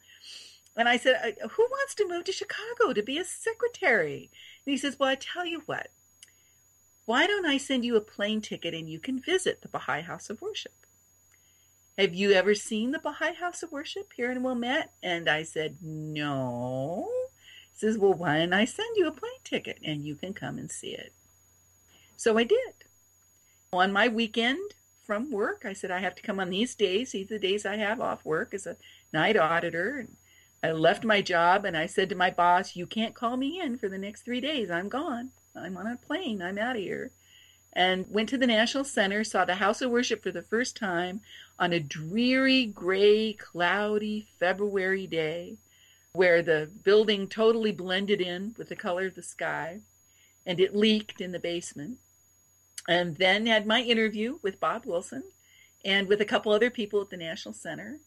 [0.76, 4.30] And I said, Who wants to move to Chicago to be a secretary?
[4.66, 5.88] And he says, Well, I tell you what,
[7.06, 10.30] why don't I send you a plane ticket and you can visit the Baha'i House
[10.30, 10.72] of Worship?
[11.98, 14.92] Have you ever seen the Baha'i House of Worship here in Wilmette?
[15.02, 17.08] And I said, No
[17.74, 20.70] says, Well, why don't I send you a plane ticket and you can come and
[20.70, 21.12] see it?
[22.16, 22.74] So I did.
[23.72, 27.12] On my weekend from work, I said, I have to come on these days.
[27.12, 28.76] These are the days I have off work as a
[29.12, 29.98] night auditor.
[29.98, 30.16] And
[30.62, 33.76] I left my job and I said to my boss, You can't call me in
[33.76, 34.70] for the next three days.
[34.70, 35.30] I'm gone.
[35.56, 36.40] I'm on a plane.
[36.40, 37.10] I'm out of here.
[37.72, 41.20] And went to the National Center, saw the House of Worship for the first time
[41.58, 45.56] on a dreary, gray, cloudy February day
[46.14, 49.80] where the building totally blended in with the color of the sky.
[50.46, 51.96] and it leaked in the basement.
[52.86, 55.22] And then had my interview with Bob Wilson
[55.82, 58.00] and with a couple other people at the National Center.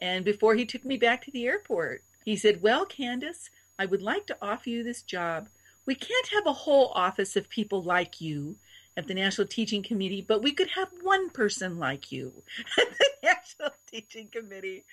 [0.00, 4.02] And before he took me back to the airport, he said, Well, Candace, I would
[4.02, 5.48] like to offer you this job.
[5.86, 8.56] We can't have a whole office of people like you
[8.96, 12.42] at the National Teaching Committee, but we could have one person like you
[12.78, 14.84] at the National Teaching Committee.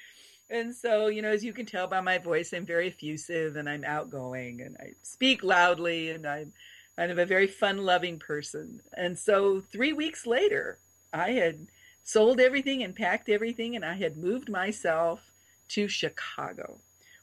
[0.53, 3.67] And so, you know, as you can tell by my voice, I'm very effusive and
[3.67, 6.53] I'm outgoing and I speak loudly and I'm
[6.95, 8.79] kind of a very fun loving person.
[8.95, 10.77] And so, three weeks later,
[11.11, 11.69] I had
[12.03, 15.31] sold everything and packed everything and I had moved myself
[15.69, 16.77] to Chicago,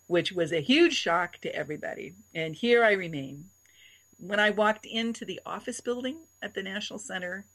[0.08, 2.14] which was a huge shock to everybody.
[2.34, 3.44] And here I remain.
[4.18, 7.46] When I walked into the office building at the National Center,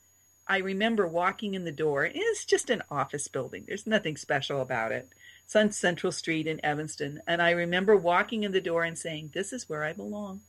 [0.47, 2.09] I remember walking in the door.
[2.13, 3.65] It's just an office building.
[3.67, 5.11] There's nothing special about it.
[5.53, 7.21] On Central Street in Evanston.
[7.27, 10.41] And I remember walking in the door and saying, This is where I belong.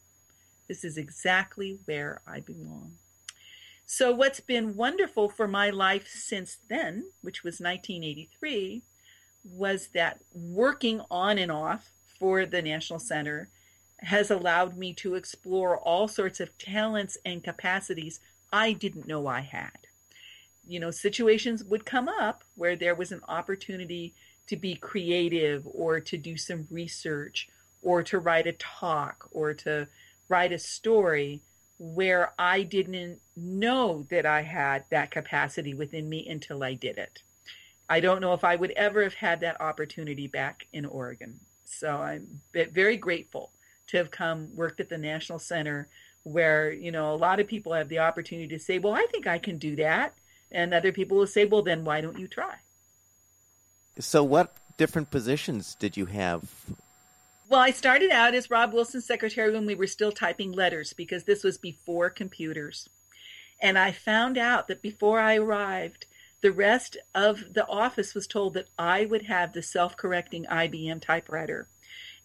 [0.68, 2.96] This is exactly where I belong.
[3.84, 8.82] So, what's been wonderful for my life since then, which was 1983,
[9.44, 13.48] was that working on and off for the National Center
[14.00, 18.18] has allowed me to explore all sorts of talents and capacities
[18.52, 19.86] I didn't know I had.
[20.66, 24.14] You know, situations would come up where there was an opportunity
[24.48, 27.48] to be creative or to do some research
[27.82, 29.88] or to write a talk or to
[30.28, 31.42] write a story
[31.78, 37.22] where I didn't know that I had that capacity within me until I did it.
[37.88, 41.38] I don't know if I would ever have had that opportunity back in Oregon.
[41.64, 43.52] So I'm very grateful
[43.88, 45.88] to have come worked at the National Center
[46.24, 49.26] where, you know, a lot of people have the opportunity to say, well, I think
[49.26, 50.14] I can do that.
[50.50, 52.54] And other people will say, well, then why don't you try?
[53.98, 56.42] So, what different positions did you have?
[57.48, 61.24] Well, I started out as Rob Wilson's secretary when we were still typing letters because
[61.24, 62.88] this was before computers.
[63.60, 66.06] And I found out that before I arrived,
[66.42, 71.00] the rest of the office was told that I would have the self correcting IBM
[71.00, 71.68] typewriter.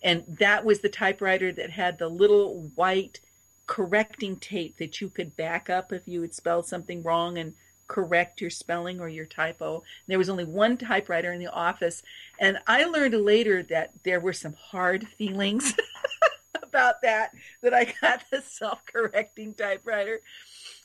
[0.01, 3.19] And that was the typewriter that had the little white
[3.67, 7.53] correcting tape that you could back up if you had spelled something wrong and
[7.91, 9.83] correct your spelling or your typo.
[10.07, 12.03] There was only one typewriter in the office.
[12.39, 15.75] And I learned later that there were some hard feelings
[16.63, 20.21] about that, that I got the self correcting typewriter.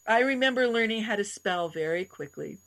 [0.05, 2.59] I remember learning how to spell very quickly.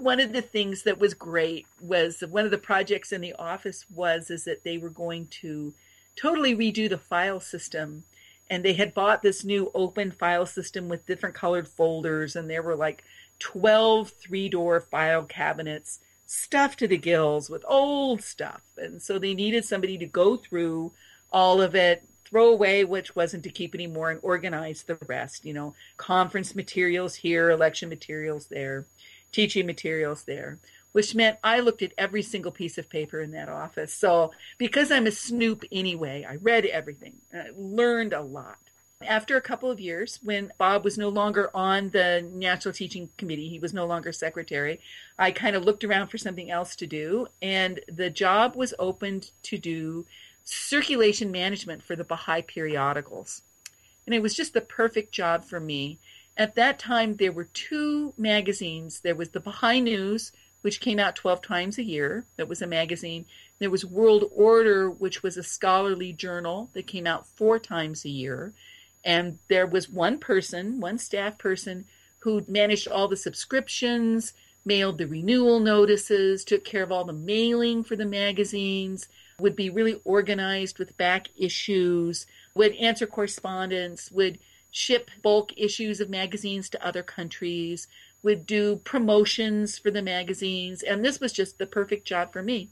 [0.00, 3.84] One of the things that was great was one of the projects in the office
[3.94, 5.74] was is that they were going to
[6.16, 8.04] totally redo the file system
[8.50, 12.62] and they had bought this new open file system with different colored folders and there
[12.62, 13.04] were like
[13.38, 18.60] 12 three door file cabinets stuffed to the gills with old stuff.
[18.76, 20.92] And so they needed somebody to go through
[21.32, 25.44] all of it, throw away which wasn't to keep anymore, and organize the rest.
[25.44, 28.86] You know, conference materials here, election materials there,
[29.32, 30.58] teaching materials there.
[30.92, 33.92] Which meant I looked at every single piece of paper in that office.
[33.92, 38.58] So, because I'm a snoop anyway, I read everything, I learned a lot.
[39.06, 43.48] After a couple of years, when Bob was no longer on the National Teaching Committee,
[43.48, 44.80] he was no longer secretary,
[45.16, 49.30] I kind of looked around for something else to do, and the job was opened
[49.44, 50.04] to do
[50.42, 53.42] circulation management for the Baha'i periodicals.
[54.04, 56.00] And it was just the perfect job for me.
[56.36, 59.00] At that time, there were two magazines.
[59.00, 60.32] There was the Baha'i News,
[60.62, 62.26] which came out 12 times a year.
[62.36, 63.26] That was a magazine.
[63.60, 68.10] There was World Order, which was a scholarly journal that came out four times a
[68.10, 68.54] year.
[69.04, 71.86] And there was one person, one staff person,
[72.20, 74.32] who managed all the subscriptions,
[74.64, 79.08] mailed the renewal notices, took care of all the mailing for the magazines,
[79.38, 84.38] would be really organized with back issues, would answer correspondence, would
[84.70, 87.88] ship bulk issues of magazines to other countries,
[88.22, 90.82] would do promotions for the magazines.
[90.82, 92.70] And this was just the perfect job for me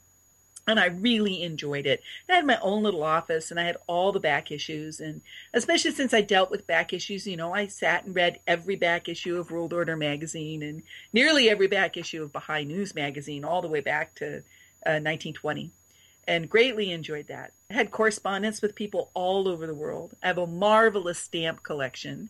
[0.67, 2.03] and I really enjoyed it.
[2.29, 5.21] I had my own little office and I had all the back issues and
[5.53, 9.07] especially since I dealt with back issues, you know, I sat and read every back
[9.07, 13.61] issue of World Order magazine and nearly every back issue of Baha'i News magazine all
[13.61, 14.37] the way back to
[14.85, 15.71] uh, 1920
[16.27, 17.53] and greatly enjoyed that.
[17.71, 20.15] I had correspondence with people all over the world.
[20.21, 22.29] I have a marvelous stamp collection.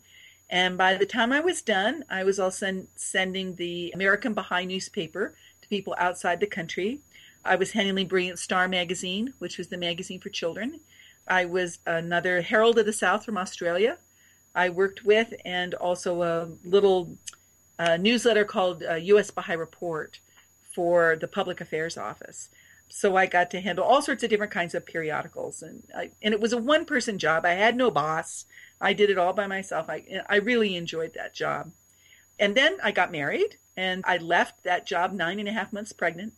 [0.50, 5.36] And by the time I was done, I was also sending the American Baha'i newspaper
[5.62, 7.02] to people outside the country
[7.48, 10.80] I was handling Brilliant Star magazine, which was the magazine for children.
[11.28, 13.98] I was another Herald of the South from Australia.
[14.54, 17.18] I worked with, and also a little
[17.80, 19.32] uh, newsletter called uh, U.S.
[19.32, 20.20] Baha'i Report
[20.74, 22.50] for the Public Affairs Office.
[22.90, 26.34] So I got to handle all sorts of different kinds of periodicals, and I, and
[26.34, 27.46] it was a one person job.
[27.46, 28.46] I had no boss.
[28.80, 29.90] I did it all by myself.
[29.90, 31.72] I I really enjoyed that job.
[32.40, 35.94] And then I got married and I left that job nine and a half months
[35.94, 36.34] pregnant.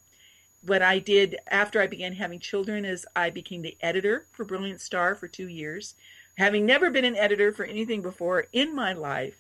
[0.62, 4.82] What I did after I began having children is I became the editor for Brilliant
[4.82, 5.96] Star for two years,
[6.38, 9.38] having never been an editor for anything before in my life,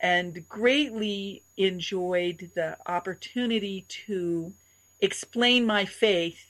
[0.00, 4.52] and greatly enjoyed the opportunity to
[5.00, 6.46] explain my faith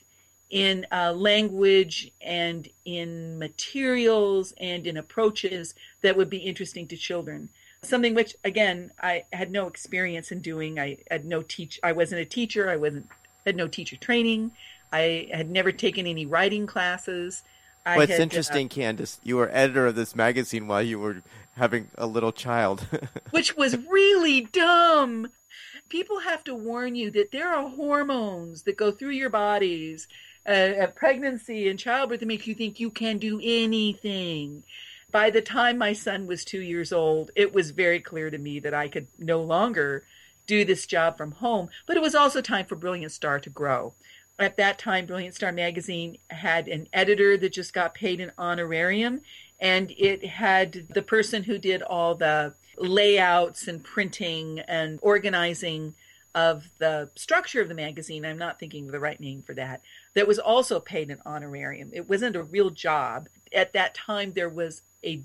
[0.49, 7.49] in uh, language and in materials and in approaches that would be interesting to children.
[7.81, 10.79] Something which again i had no experience in doing.
[10.79, 12.69] I had no teach i wasn't a teacher.
[12.69, 13.09] I wasn't
[13.45, 14.51] had no teacher training
[14.91, 17.43] i had never taken any writing classes
[17.87, 19.19] it's had, uh, interesting, uh, Candace.
[19.23, 21.21] You were editor of this magazine while you were
[21.55, 22.83] having a little child,
[23.29, 25.29] which was really dumb.
[25.87, 30.07] People have to warn you that there are hormones that go through your bodies
[30.47, 34.63] uh, pregnancy and childbirth that make you think you can do anything
[35.15, 38.59] by the time my son was two years old, it was very clear to me
[38.59, 40.03] that I could no longer
[40.45, 41.69] do this job from home.
[41.85, 43.93] But it was also time for Brilliant Star to grow.
[44.37, 49.21] At that time, Brilliant Star magazine had an editor that just got paid an honorarium,
[49.59, 55.95] and it had the person who did all the layouts and printing and organizing
[56.33, 58.25] of the structure of the magazine.
[58.25, 59.81] I'm not thinking of the right name for that.
[60.15, 61.91] That was also paid an honorarium.
[61.93, 63.29] It wasn't a real job.
[63.53, 65.23] At that time, there was a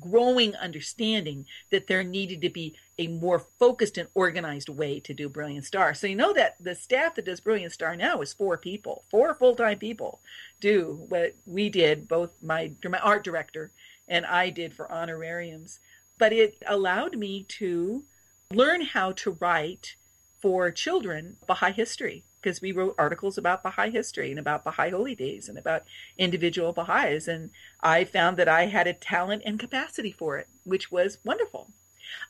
[0.00, 5.28] growing understanding that there needed to be a more focused and organized way to do
[5.28, 5.94] Brilliant Star.
[5.94, 9.34] So you know that the staff that does Brilliant Star now is four people, four
[9.34, 10.20] full-time people
[10.60, 13.72] do what we did, both my, my art director
[14.08, 15.80] and I did for honorariums.
[16.18, 18.04] But it allowed me to
[18.50, 19.96] learn how to write
[20.40, 25.16] for children Baha'i history because we wrote articles about Baha'i history and about Baha'i holy
[25.16, 25.82] days and about
[26.16, 27.26] individual Baha'is.
[27.26, 31.72] And I found that I had a talent and capacity for it, which was wonderful.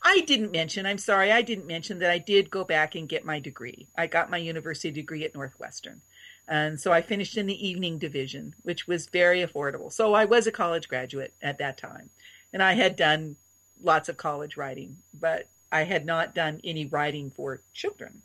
[0.03, 3.27] I didn't mention, I'm sorry, I didn't mention that I did go back and get
[3.27, 3.89] my degree.
[3.95, 6.01] I got my university degree at Northwestern.
[6.49, 9.93] And so I finished in the evening division, which was very affordable.
[9.93, 12.09] So I was a college graduate at that time.
[12.55, 13.37] And I had done
[13.83, 18.23] lots of college writing, but I had not done any writing for children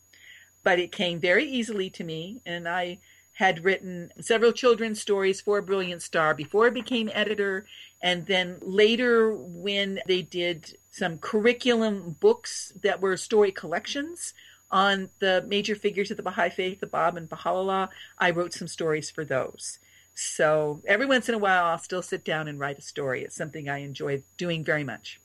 [0.64, 2.41] but it came very easily to me.
[2.45, 2.99] And I
[3.34, 7.66] had written several children's stories for Brilliant Star before I became editor.
[8.01, 14.34] And then later, when they did some curriculum books that were story collections
[14.70, 18.68] on the major figures of the Baha'i Faith, the Bab and Baha'u'llah, I wrote some
[18.68, 19.80] stories for those.
[20.14, 23.24] So every once in a while, I'll still sit down and write a story.
[23.24, 25.20] It's something I enjoy doing very much.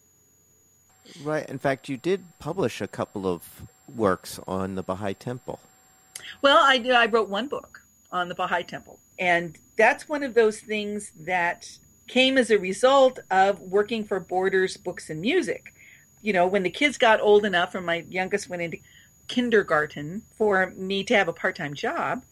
[1.22, 1.48] Right.
[1.48, 3.62] In fact, you did publish a couple of
[3.94, 5.60] works on the Baha'i Temple.
[6.42, 10.60] Well, I I wrote one book on the Baha'i Temple, and that's one of those
[10.60, 11.78] things that
[12.08, 15.72] came as a result of working for Borders Books and Music.
[16.22, 18.78] You know, when the kids got old enough, and my youngest went into
[19.28, 22.22] kindergarten, for me to have a part-time job.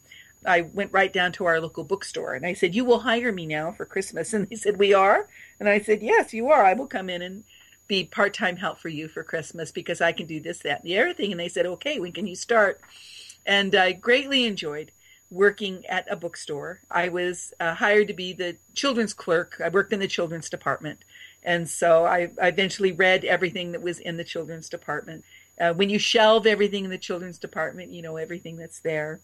[0.47, 3.47] I went right down to our local bookstore and I said, You will hire me
[3.47, 4.33] now for Christmas.
[4.35, 5.27] And they said, We are?
[5.59, 6.65] And I said, Yes, you are.
[6.65, 7.45] I will come in and
[7.87, 10.99] be part-time help for you for Christmas because I can do this, that, and the
[10.99, 11.31] other thing.
[11.31, 12.81] And they said, okay, when can you start?
[13.47, 14.91] And I greatly enjoyed
[15.31, 16.81] working at a bookstore.
[16.91, 19.61] I was uh, hired to be the children's clerk.
[19.63, 21.05] I worked in the children's department.
[21.43, 25.25] And so I, I eventually read everything that was in the children's department.
[25.61, 29.21] Uh, when you shelve everything in the children's department, you know everything that's there.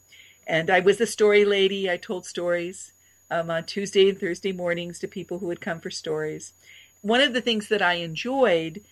[0.46, 1.90] And I was the story lady.
[1.90, 2.92] I told stories
[3.30, 6.52] um, on Tuesday and Thursday mornings to people who would come for stories
[7.03, 8.82] one of the things that I enjoyed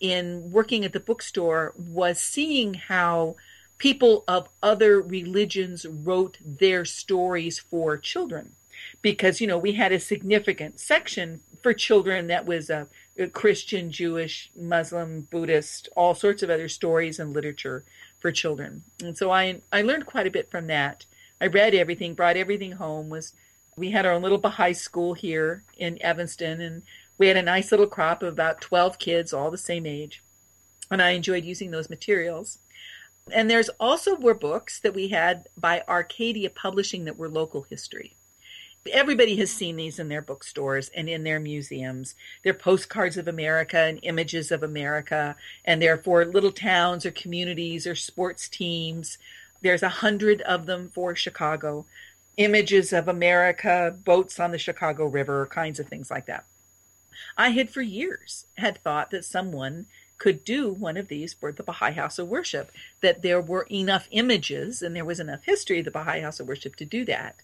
[0.00, 3.36] in working at the bookstore was seeing how
[3.78, 8.52] people of other religions wrote their stories for children.
[9.00, 13.92] Because, you know, we had a significant section for children that was a, a Christian,
[13.92, 17.84] Jewish, Muslim, Buddhist, all sorts of other stories and literature
[18.18, 18.82] for children.
[19.02, 21.04] And so I I learned quite a bit from that.
[21.40, 23.32] I read everything, brought everything home, was
[23.76, 26.82] we had our own little Baha'i school here in Evanston and
[27.22, 30.24] we had a nice little crop of about 12 kids, all the same age,
[30.90, 32.58] and I enjoyed using those materials.
[33.30, 38.16] And there's also were books that we had by Arcadia Publishing that were local history.
[38.92, 42.16] Everybody has seen these in their bookstores and in their museums.
[42.42, 47.86] They're postcards of America and images of America, and they're for little towns or communities
[47.86, 49.16] or sports teams.
[49.60, 51.86] There's a hundred of them for Chicago.
[52.36, 56.46] Images of America, boats on the Chicago River, kinds of things like that.
[57.36, 59.86] I had for years had thought that someone
[60.18, 64.06] could do one of these for the Baha'i House of Worship, that there were enough
[64.12, 67.36] images and there was enough history of the Baha'i House of Worship to do that.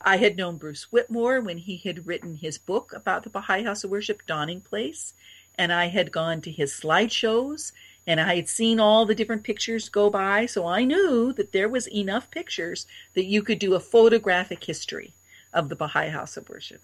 [0.00, 3.84] I had known Bruce Whitmore when he had written his book about the Baha'i House
[3.84, 5.12] of Worship, Dawning Place,
[5.58, 7.72] and I had gone to his slideshows
[8.06, 11.68] and I had seen all the different pictures go by, so I knew that there
[11.68, 15.12] was enough pictures that you could do a photographic history
[15.52, 16.80] of the Baha'i House of Worship.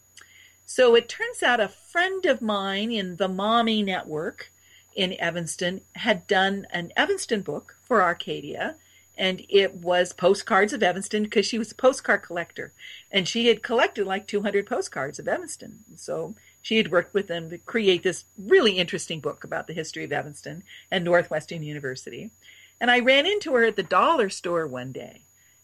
[0.66, 4.50] So it turns out a friend of mine in the Mommy Network
[4.94, 8.76] in Evanston had done an Evanston book for Arcadia
[9.16, 12.72] and it was postcards of Evanston because she was a postcard collector,
[13.10, 15.84] and she had collected like 200 postcards of Evanston.
[15.96, 20.04] So she had worked with them to create this really interesting book about the history
[20.04, 22.30] of Evanston and Northwestern University.
[22.78, 25.22] And I ran into her at the dollar store one day,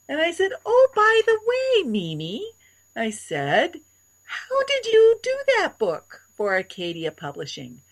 [0.08, 2.52] and I said, "Oh, by the way, Mimi,"
[2.96, 3.80] I said,
[4.48, 7.82] "how did you do that book for Arcadia Publishing?"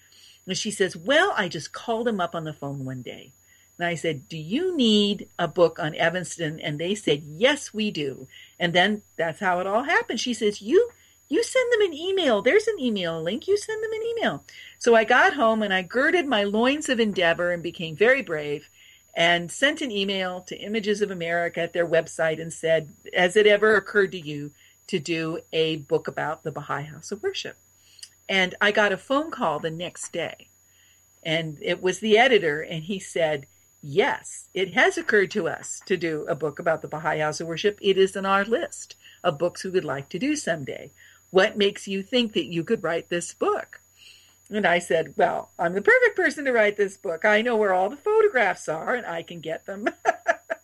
[0.47, 3.33] And she says, "Well, I just called him up on the phone one day."
[3.81, 6.61] And I said, Do you need a book on Evanston?
[6.61, 8.29] And they said, Yes, we do.
[8.59, 10.21] And then that's how it all happened.
[10.21, 10.91] She says, You
[11.31, 12.43] you send them an email.
[12.43, 13.49] There's an email link.
[13.49, 14.45] You send them an email.
[14.79, 18.69] So I got home and I girded my loins of endeavor and became very brave
[19.15, 23.47] and sent an email to Images of America at their website and said, Has it
[23.47, 24.51] ever occurred to you
[24.91, 27.57] to do a book about the Baha'i House of Worship?
[28.29, 30.49] And I got a phone call the next day.
[31.23, 33.47] And it was the editor, and he said,
[33.83, 37.47] Yes, it has occurred to us to do a book about the Baha'i House of
[37.47, 37.79] Worship.
[37.81, 40.91] It is on our list of books we would like to do someday.
[41.31, 43.81] What makes you think that you could write this book?
[44.51, 47.25] And I said, Well, I'm the perfect person to write this book.
[47.25, 49.89] I know where all the photographs are and I can get them.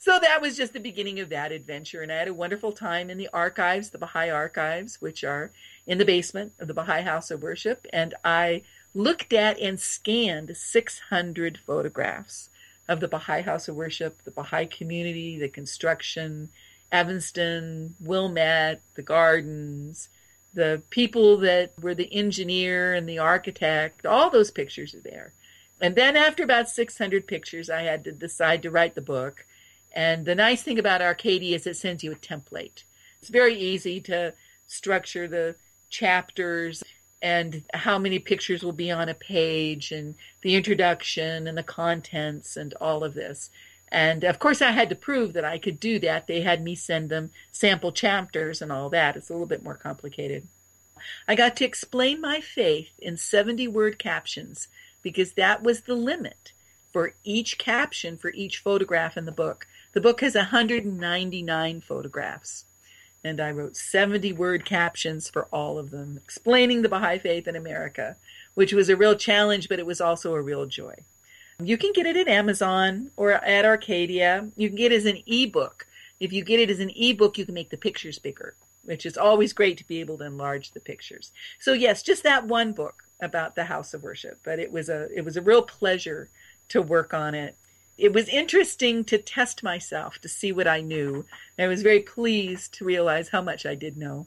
[0.00, 2.00] so that was just the beginning of that adventure.
[2.00, 5.50] And I had a wonderful time in the archives, the Baha'i archives, which are
[5.86, 7.86] in the basement of the Baha'i House of Worship.
[7.92, 8.62] And I
[8.94, 12.48] looked at and scanned 600 photographs
[12.88, 16.48] of the Baha'i House of Worship, the Baha'i community, the construction,
[16.90, 20.08] Evanston, Wilmette, the gardens,
[20.54, 25.34] the people that were the engineer and the architect, all those pictures are there.
[25.78, 29.44] And then after about 600 pictures, I had to decide to write the book.
[29.92, 32.84] And the nice thing about Arcadia is it sends you a template.
[33.20, 34.34] It's very easy to
[34.66, 35.56] structure the
[35.88, 36.82] chapters
[37.22, 42.56] and how many pictures will be on a page and the introduction and the contents
[42.56, 43.50] and all of this.
[43.92, 46.26] And of course, I had to prove that I could do that.
[46.26, 49.16] They had me send them sample chapters and all that.
[49.16, 50.46] It's a little bit more complicated.
[51.26, 54.68] I got to explain my faith in 70 word captions
[55.02, 56.52] because that was the limit
[56.92, 59.66] for each caption for each photograph in the book.
[59.92, 62.64] The book has 199 photographs
[63.22, 67.56] and I wrote 70 word captions for all of them, explaining the Baha'i faith in
[67.56, 68.16] America,
[68.54, 70.94] which was a real challenge, but it was also a real joy.
[71.62, 74.48] You can get it at Amazon or at Arcadia.
[74.56, 75.86] You can get it as an ebook.
[76.18, 79.18] If you get it as an ebook, you can make the pictures bigger, which is
[79.18, 81.32] always great to be able to enlarge the pictures.
[81.58, 85.08] So yes, just that one book about the house of worship, but it was a
[85.14, 86.30] it was a real pleasure
[86.70, 87.56] to work on it
[88.00, 91.26] it was interesting to test myself to see what I knew.
[91.58, 94.26] And I was very pleased to realize how much I did know.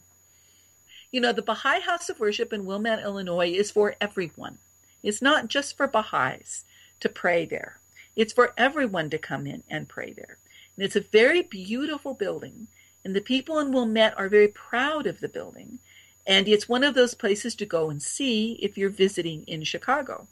[1.12, 4.60] You know, the Baha'i House of Worship in Wilmette, Illinois is for everyone.
[5.02, 6.66] It's not just for Baha'is
[7.00, 7.78] to pray there.
[8.16, 10.38] It's for everyone to come in and pray there.
[10.78, 12.68] And it's a very beautiful building,
[13.04, 15.80] and the people in Wilmette are very proud of the building.
[16.26, 20.28] And it's one of those places to go and see if you're visiting in Chicago.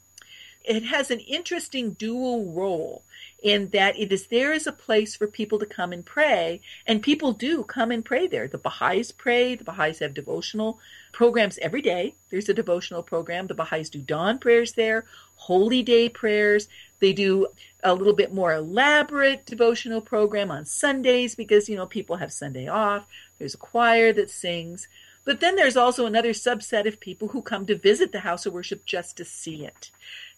[0.64, 3.02] It has an interesting dual role
[3.42, 7.02] in that it is there as a place for people to come and pray, and
[7.02, 8.46] people do come and pray there.
[8.46, 10.78] The Baha'is pray, the Baha'is have devotional
[11.12, 12.14] programs every day.
[12.30, 13.48] There's a devotional program.
[13.48, 15.04] The Baha'is do dawn prayers there,
[15.34, 16.68] holy day prayers.
[17.00, 17.48] They do
[17.82, 22.68] a little bit more elaborate devotional program on Sundays because, you know, people have Sunday
[22.68, 23.06] off.
[23.38, 24.86] There's a choir that sings.
[25.24, 28.52] But then there's also another subset of people who come to visit the house of
[28.52, 29.90] worship just to see it.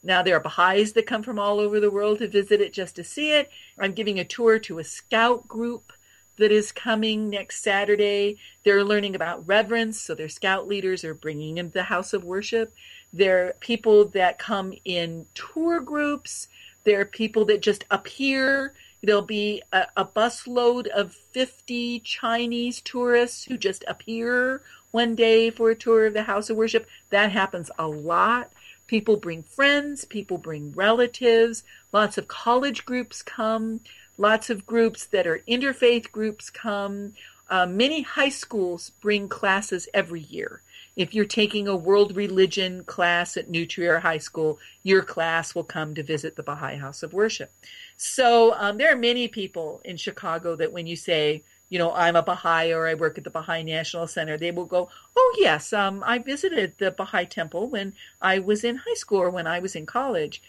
[0.02, 2.96] Now, there are Baha'is that come from all over the world to visit it just
[2.96, 3.50] to see it.
[3.78, 5.92] I'm giving a tour to a scout group
[6.36, 8.38] that is coming next Saturday.
[8.64, 12.74] They're learning about reverence, so their scout leaders are bringing in the house of worship.
[13.12, 16.48] There are people that come in tour groups.
[16.82, 18.74] There are people that just appear.
[19.04, 25.70] There'll be a, a busload of 50 Chinese tourists who just appear one day for
[25.70, 26.86] a tour of the house of worship.
[27.10, 28.50] That happens a lot.
[28.86, 33.80] People bring friends, people bring relatives, lots of college groups come,
[34.16, 37.12] lots of groups that are interfaith groups come.
[37.50, 40.62] Uh, many high schools bring classes every year.
[40.96, 45.64] If you're taking a world religion class at New Trier High School, your class will
[45.64, 47.52] come to visit the Baha'i House of Worship.
[47.96, 52.14] So um, there are many people in Chicago that when you say, you know, I'm
[52.14, 55.72] a Baha'i or I work at the Baha'i National Center, they will go, oh, yes,
[55.72, 59.58] um, I visited the Baha'i temple when I was in high school or when I
[59.58, 60.42] was in college.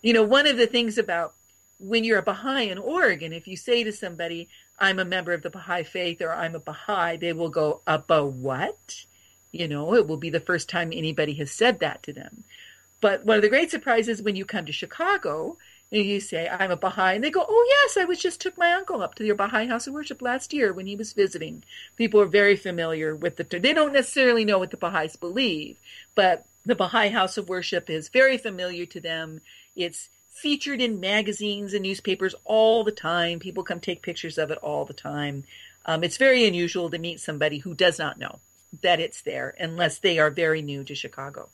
[0.00, 1.34] You know, one of the things about
[1.78, 5.42] when you're a Baha'i in Oregon, if you say to somebody, I'm a member of
[5.42, 9.04] the Baha'i faith or I'm a Baha'i, they will go, up a what?
[9.52, 12.44] You know, it will be the first time anybody has said that to them.
[13.02, 15.58] But one of the great surprises when you come to Chicago
[15.90, 18.56] and you say, I'm a Baha'i, and they go, Oh, yes, I was just took
[18.56, 21.64] my uncle up to your Baha'i house of worship last year when he was visiting.
[21.96, 25.76] People are very familiar with the, they don't necessarily know what the Baha'is believe,
[26.14, 29.40] but the Baha'i house of worship is very familiar to them.
[29.76, 33.38] It's featured in magazines and newspapers all the time.
[33.38, 35.44] People come take pictures of it all the time.
[35.84, 38.38] Um, it's very unusual to meet somebody who does not know
[38.80, 41.48] that it's there unless they are very new to Chicago.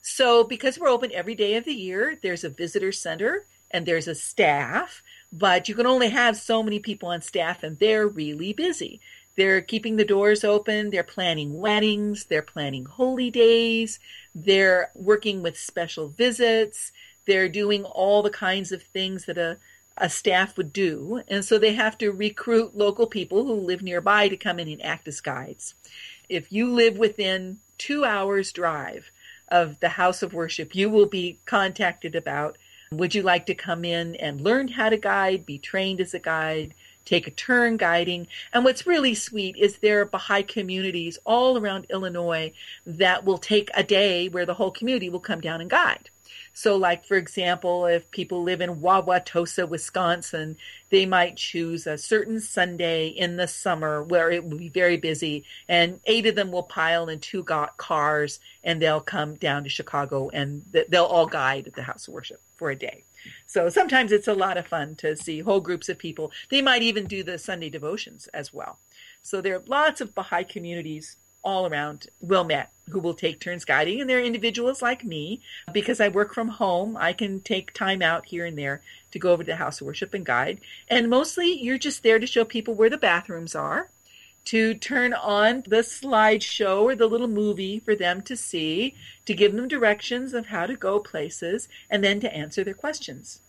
[0.00, 4.08] So, because we're open every day of the year, there's a visitor center and there's
[4.08, 8.52] a staff, but you can only have so many people on staff, and they're really
[8.52, 9.00] busy.
[9.36, 13.98] They're keeping the doors open, they're planning weddings, they're planning holy days,
[14.34, 16.92] they're working with special visits,
[17.26, 19.56] they're doing all the kinds of things that a
[19.96, 21.22] a staff would do.
[21.28, 24.82] And so they have to recruit local people who live nearby to come in and
[24.82, 25.74] act as guides.
[26.28, 29.10] If you live within two hours' drive
[29.48, 32.56] of the house of worship, you will be contacted about
[32.92, 36.18] would you like to come in and learn how to guide, be trained as a
[36.18, 38.26] guide, take a turn guiding?
[38.52, 42.52] And what's really sweet is there are Baha'i communities all around Illinois
[42.84, 46.10] that will take a day where the whole community will come down and guide.
[46.54, 50.56] So, like, for example, if people live in Wauwatosa, Wisconsin,
[50.90, 55.44] they might choose a certain Sunday in the summer where it will be very busy,
[55.68, 60.28] and eight of them will pile in two cars and they'll come down to Chicago
[60.30, 63.04] and they'll all guide at the house of worship for a day.
[63.46, 66.32] So sometimes it's a lot of fun to see whole groups of people.
[66.50, 68.78] They might even do the Sunday devotions as well.
[69.22, 74.00] So there are lots of Baha'i communities all around Wilmette who will take turns guiding.
[74.00, 75.40] And there are individuals like me,
[75.72, 78.82] because I work from home, I can take time out here and there
[79.12, 80.60] to go over to the house of worship and guide.
[80.88, 83.88] And mostly you're just there to show people where the bathrooms are,
[84.46, 88.94] to turn on the slideshow or the little movie for them to see,
[89.26, 93.40] to give them directions of how to go places, and then to answer their questions.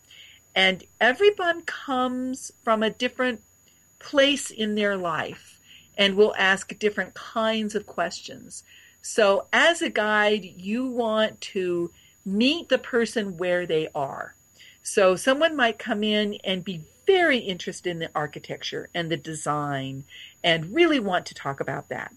[0.54, 3.42] And everyone comes from a different
[3.98, 5.53] place in their life
[5.96, 8.62] and we'll ask different kinds of questions.
[9.02, 11.90] So, as a guide, you want to
[12.24, 14.34] meet the person where they are.
[14.82, 20.04] So, someone might come in and be very interested in the architecture and the design
[20.42, 22.14] and really want to talk about that.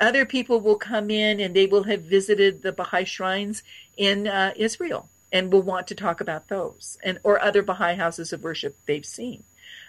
[0.00, 3.62] Other people will come in and they will have visited the Baha'i shrines
[3.96, 8.32] in uh, Israel and will want to talk about those and or other Baha'i houses
[8.32, 9.44] of worship they've seen.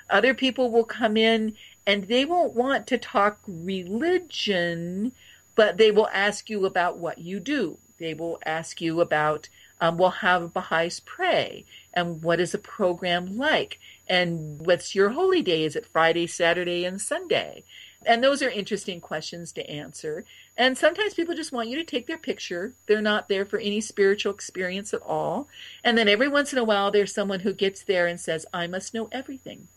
[0.10, 1.56] Other people will come in
[1.88, 5.14] and they won't want to talk religion,
[5.56, 7.78] but they will ask you about what you do.
[7.98, 9.48] They will ask you about,
[9.80, 11.64] um, well, how Baha'is pray,
[11.94, 15.64] and what is a program like, and what's your holy day?
[15.64, 17.64] Is it Friday, Saturday, and Sunday?
[18.06, 20.26] And those are interesting questions to answer.
[20.58, 22.74] And sometimes people just want you to take their picture.
[22.86, 25.48] They're not there for any spiritual experience at all.
[25.84, 28.68] And then every once in a while, there's someone who gets there and says, I
[28.68, 29.68] must know everything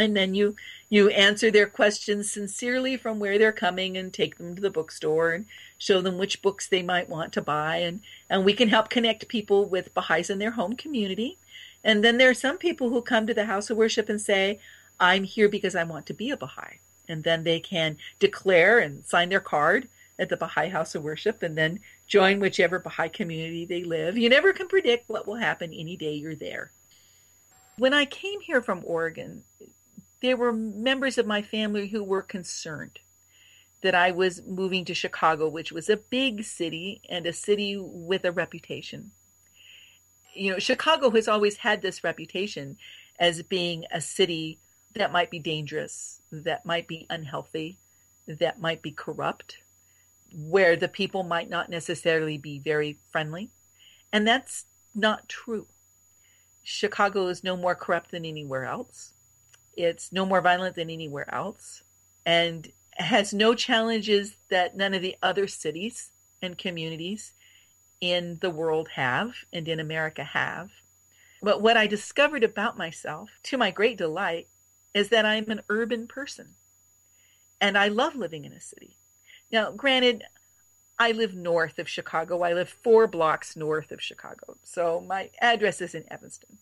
[0.00, 0.56] and then you
[0.88, 5.30] you answer their questions sincerely from where they're coming and take them to the bookstore
[5.30, 5.46] and
[5.78, 7.76] show them which books they might want to buy.
[7.76, 11.38] And and we can help connect people with Baha'is in their home community.
[11.84, 14.58] And then there are some people who come to the house of worship and say
[14.98, 16.80] I'm here because I want to be a Baha'i.
[17.08, 19.88] And then they can declare and sign their card
[20.18, 24.18] at the Baha'i house of worship and then join whichever Baha'i community they live.
[24.18, 26.70] You never can predict what will happen any day you're there.
[27.78, 29.42] When I came here from Oregon
[30.22, 32.98] there were members of my family who were concerned
[33.82, 38.24] that I was moving to Chicago, which was a big city and a city with
[38.24, 39.12] a reputation.
[40.34, 42.76] You know, Chicago has always had this reputation
[43.18, 44.58] as being a city
[44.94, 47.78] that might be dangerous, that might be unhealthy,
[48.26, 49.58] that might be corrupt,
[50.32, 53.50] where the people might not necessarily be very friendly.
[54.12, 55.66] And that's not true.
[56.62, 59.12] Chicago is no more corrupt than anywhere else.
[59.82, 61.82] It's no more violent than anywhere else
[62.26, 66.10] and has no challenges that none of the other cities
[66.42, 67.32] and communities
[68.00, 70.70] in the world have and in America have.
[71.42, 74.48] But what I discovered about myself, to my great delight,
[74.92, 76.54] is that I'm an urban person
[77.60, 78.96] and I love living in a city.
[79.52, 80.24] Now, granted,
[80.98, 82.42] I live north of Chicago.
[82.42, 84.58] I live four blocks north of Chicago.
[84.62, 86.58] So my address is in Evanston.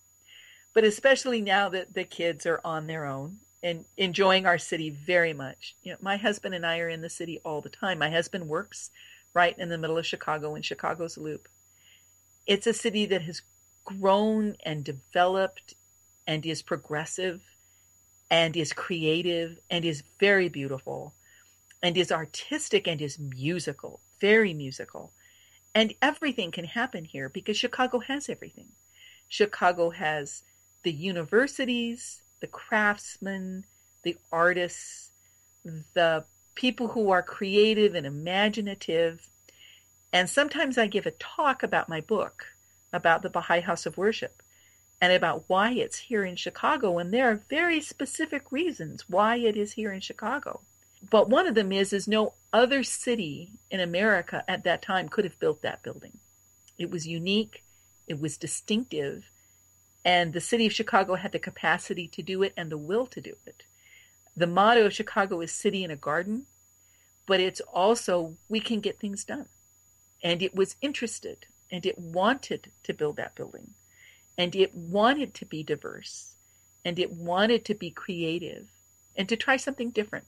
[0.75, 5.33] But especially now that the kids are on their own and enjoying our city very
[5.33, 5.75] much.
[5.83, 7.99] You know, my husband and I are in the city all the time.
[7.99, 8.91] My husband works
[9.35, 11.49] right in the middle of Chicago in Chicago's Loop.
[12.47, 13.43] It's a city that has
[13.85, 15.75] grown and developed
[16.27, 17.41] and is progressive
[18.31, 21.15] and is creative and is very beautiful
[21.83, 25.13] and is artistic and is musical, very musical.
[25.75, 28.69] And everything can happen here because Chicago has everything.
[29.29, 30.43] Chicago has
[30.89, 33.63] the universities, the craftsmen,
[34.05, 35.11] the artists,
[35.93, 36.25] the
[36.55, 39.29] people who are creative and imaginative.
[40.15, 42.47] And sometimes I give a talk about my book,
[42.91, 44.43] about the Baha'i House of Worship,
[44.99, 46.97] and about why it's here in Chicago.
[46.97, 50.63] And there are very specific reasons why it is here in Chicago.
[51.11, 55.27] But one of them is is no other city in America at that time could
[55.27, 56.17] have built that building.
[56.79, 57.63] It was unique,
[58.07, 59.27] it was distinctive,
[60.05, 63.21] and the city of Chicago had the capacity to do it and the will to
[63.21, 63.65] do it.
[64.37, 66.47] The motto of Chicago is city in a garden,
[67.27, 69.49] but it's also we can get things done.
[70.23, 73.75] And it was interested and it wanted to build that building
[74.37, 76.35] and it wanted to be diverse
[76.85, 78.69] and it wanted to be creative
[79.17, 80.25] and to try something different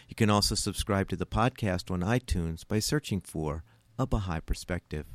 [0.08, 3.64] You can also subscribe to the podcast on iTunes by searching for
[4.00, 5.06] A Baha'i Perspective.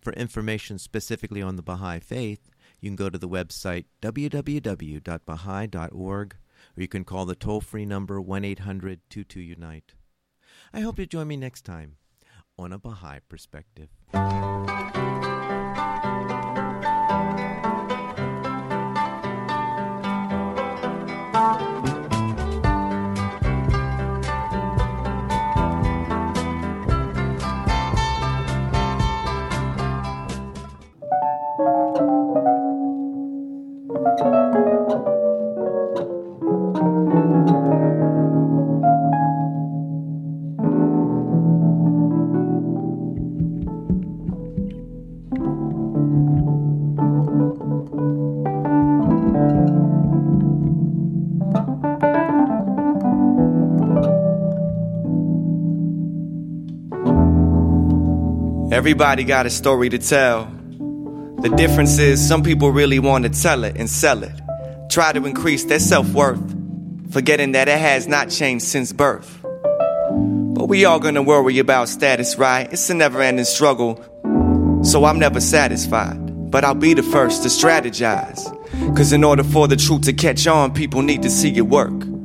[0.00, 2.48] For information specifically on the Baha'i Faith,
[2.80, 6.36] you can go to the website www.baha'i.org
[6.76, 9.95] or you can call the toll free number 1 800 22 Unite.
[10.72, 11.96] I hope you join me next time
[12.58, 13.88] on a Baha'i Perspective.
[58.86, 60.44] Everybody got a story to tell.
[61.40, 64.30] The difference is some people really want to tell it and sell it.
[64.88, 66.54] Try to increase their self worth,
[67.10, 69.40] forgetting that it has not changed since birth.
[69.42, 72.72] But we all gonna worry about status, right?
[72.72, 73.96] It's a never ending struggle.
[74.84, 76.52] So I'm never satisfied.
[76.52, 78.40] But I'll be the first to strategize.
[78.96, 82.15] Cause in order for the truth to catch on, people need to see it work.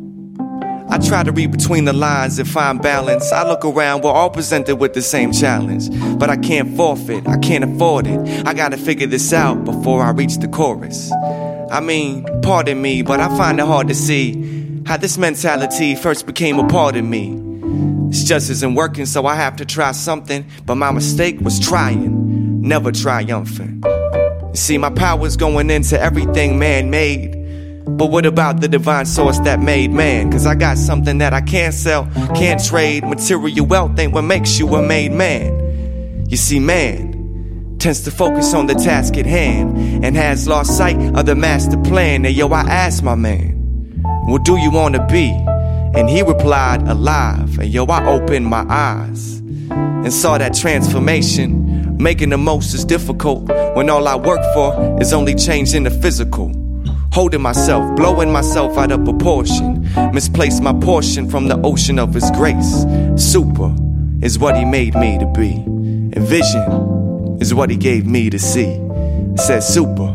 [0.92, 3.32] I try to read between the lines and find balance.
[3.32, 5.89] I look around, we're all presented with the same challenge.
[6.20, 8.46] But I can't forfeit, I can't afford it.
[8.46, 11.10] I gotta figure this out before I reach the chorus.
[11.72, 16.26] I mean, pardon me, but I find it hard to see how this mentality first
[16.26, 17.38] became a part of me.
[18.10, 20.46] It just isn't working, so I have to try something.
[20.66, 23.86] But my mistake was trying, never triumphant.
[23.86, 27.41] You see, my power's going into everything man made.
[27.86, 30.32] But what about the divine source that made man?
[30.32, 32.06] Cause I got something that I can't sell,
[32.36, 33.04] can't trade.
[33.04, 36.26] Material wealth ain't what makes you a made man.
[36.30, 37.12] You see, man
[37.80, 41.78] tends to focus on the task at hand and has lost sight of the master
[41.82, 42.24] plan.
[42.24, 45.32] And yo, I asked my man, What do you wanna be?
[45.96, 47.58] And he replied, Alive.
[47.58, 51.98] And yo, I opened my eyes and saw that transformation.
[51.98, 56.61] Making the most is difficult when all I work for is only changing the physical
[57.12, 59.82] holding myself, blowing myself out of proportion.
[60.14, 62.86] Misplaced my portion from the ocean of His grace.
[63.16, 63.76] Super
[64.22, 68.39] is what He made me to be, and vision is what He gave me to
[68.39, 68.80] see.
[69.36, 70.14] Said super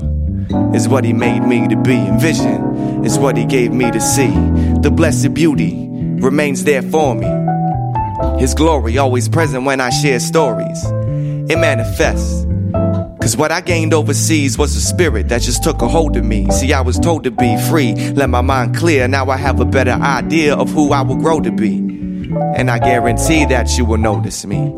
[0.75, 4.01] is what He made me to be, and vision is what He gave me to
[4.01, 4.31] see.
[4.81, 5.89] The blessed beauty
[6.21, 7.29] remains there for me.
[8.41, 10.85] His glory always present when I share stories.
[11.49, 12.47] It manifests
[13.27, 16.49] Cause what I gained overseas was a spirit that just took a hold of me.
[16.53, 19.09] See, I was told to be free, let my mind clear.
[19.09, 21.79] Now I have a better idea of who I will grow to be.
[22.55, 24.69] And I guarantee that you will notice me.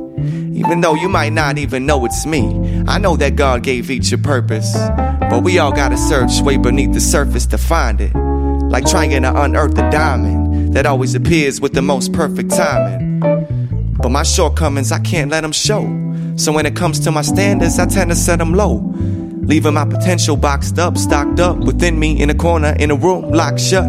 [0.58, 2.82] Even though you might not even know it's me.
[2.88, 4.72] I know that God gave each a purpose.
[5.28, 8.14] But we all gotta search way beneath the surface to find it.
[8.14, 13.20] Like trying to unearth a diamond that always appears with the most perfect timing.
[14.00, 16.07] But my shortcomings, I can't let them show.
[16.38, 18.76] So when it comes to my standards, I tend to set them low.
[19.42, 23.32] Leaving my potential boxed up, stocked up within me in a corner, in a room,
[23.32, 23.84] locked shut.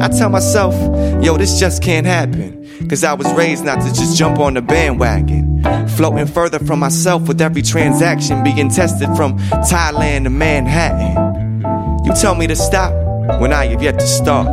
[0.00, 0.74] I tell myself,
[1.24, 2.54] yo, this just can't happen.
[2.88, 5.60] Cause I was raised not to just jump on the bandwagon.
[5.96, 9.36] Floating further from myself with every transaction being tested from
[9.68, 11.64] Thailand to Manhattan.
[12.06, 12.92] You tell me to stop
[13.40, 14.46] when I have yet to start.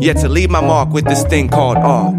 [0.00, 2.14] Yet to leave my mark with this thing called art.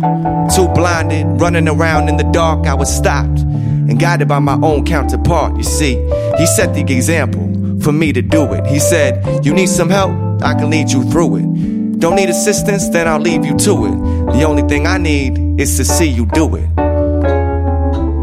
[0.54, 3.47] Too blinded, running around in the dark, I was stopped
[3.90, 5.56] and guided by my own counterpart.
[5.58, 5.96] You see,
[6.38, 7.48] he set the example
[7.82, 8.66] for me to do it.
[8.68, 10.12] He said, You need some help?
[10.42, 12.00] I can lead you through it.
[12.00, 12.90] Don't need assistance?
[12.90, 14.34] Then I'll leave you to it.
[14.34, 16.68] The only thing I need is to see you do it.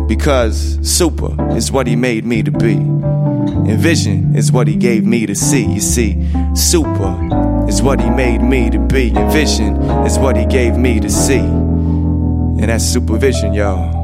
[0.06, 2.74] Because super is what he made me to be.
[2.74, 5.64] And vision is what he gave me to see.
[5.64, 9.08] You see, super is what he made me to be.
[9.08, 11.38] And vision is what he gave me to see.
[11.38, 14.03] And that's supervision, y'all.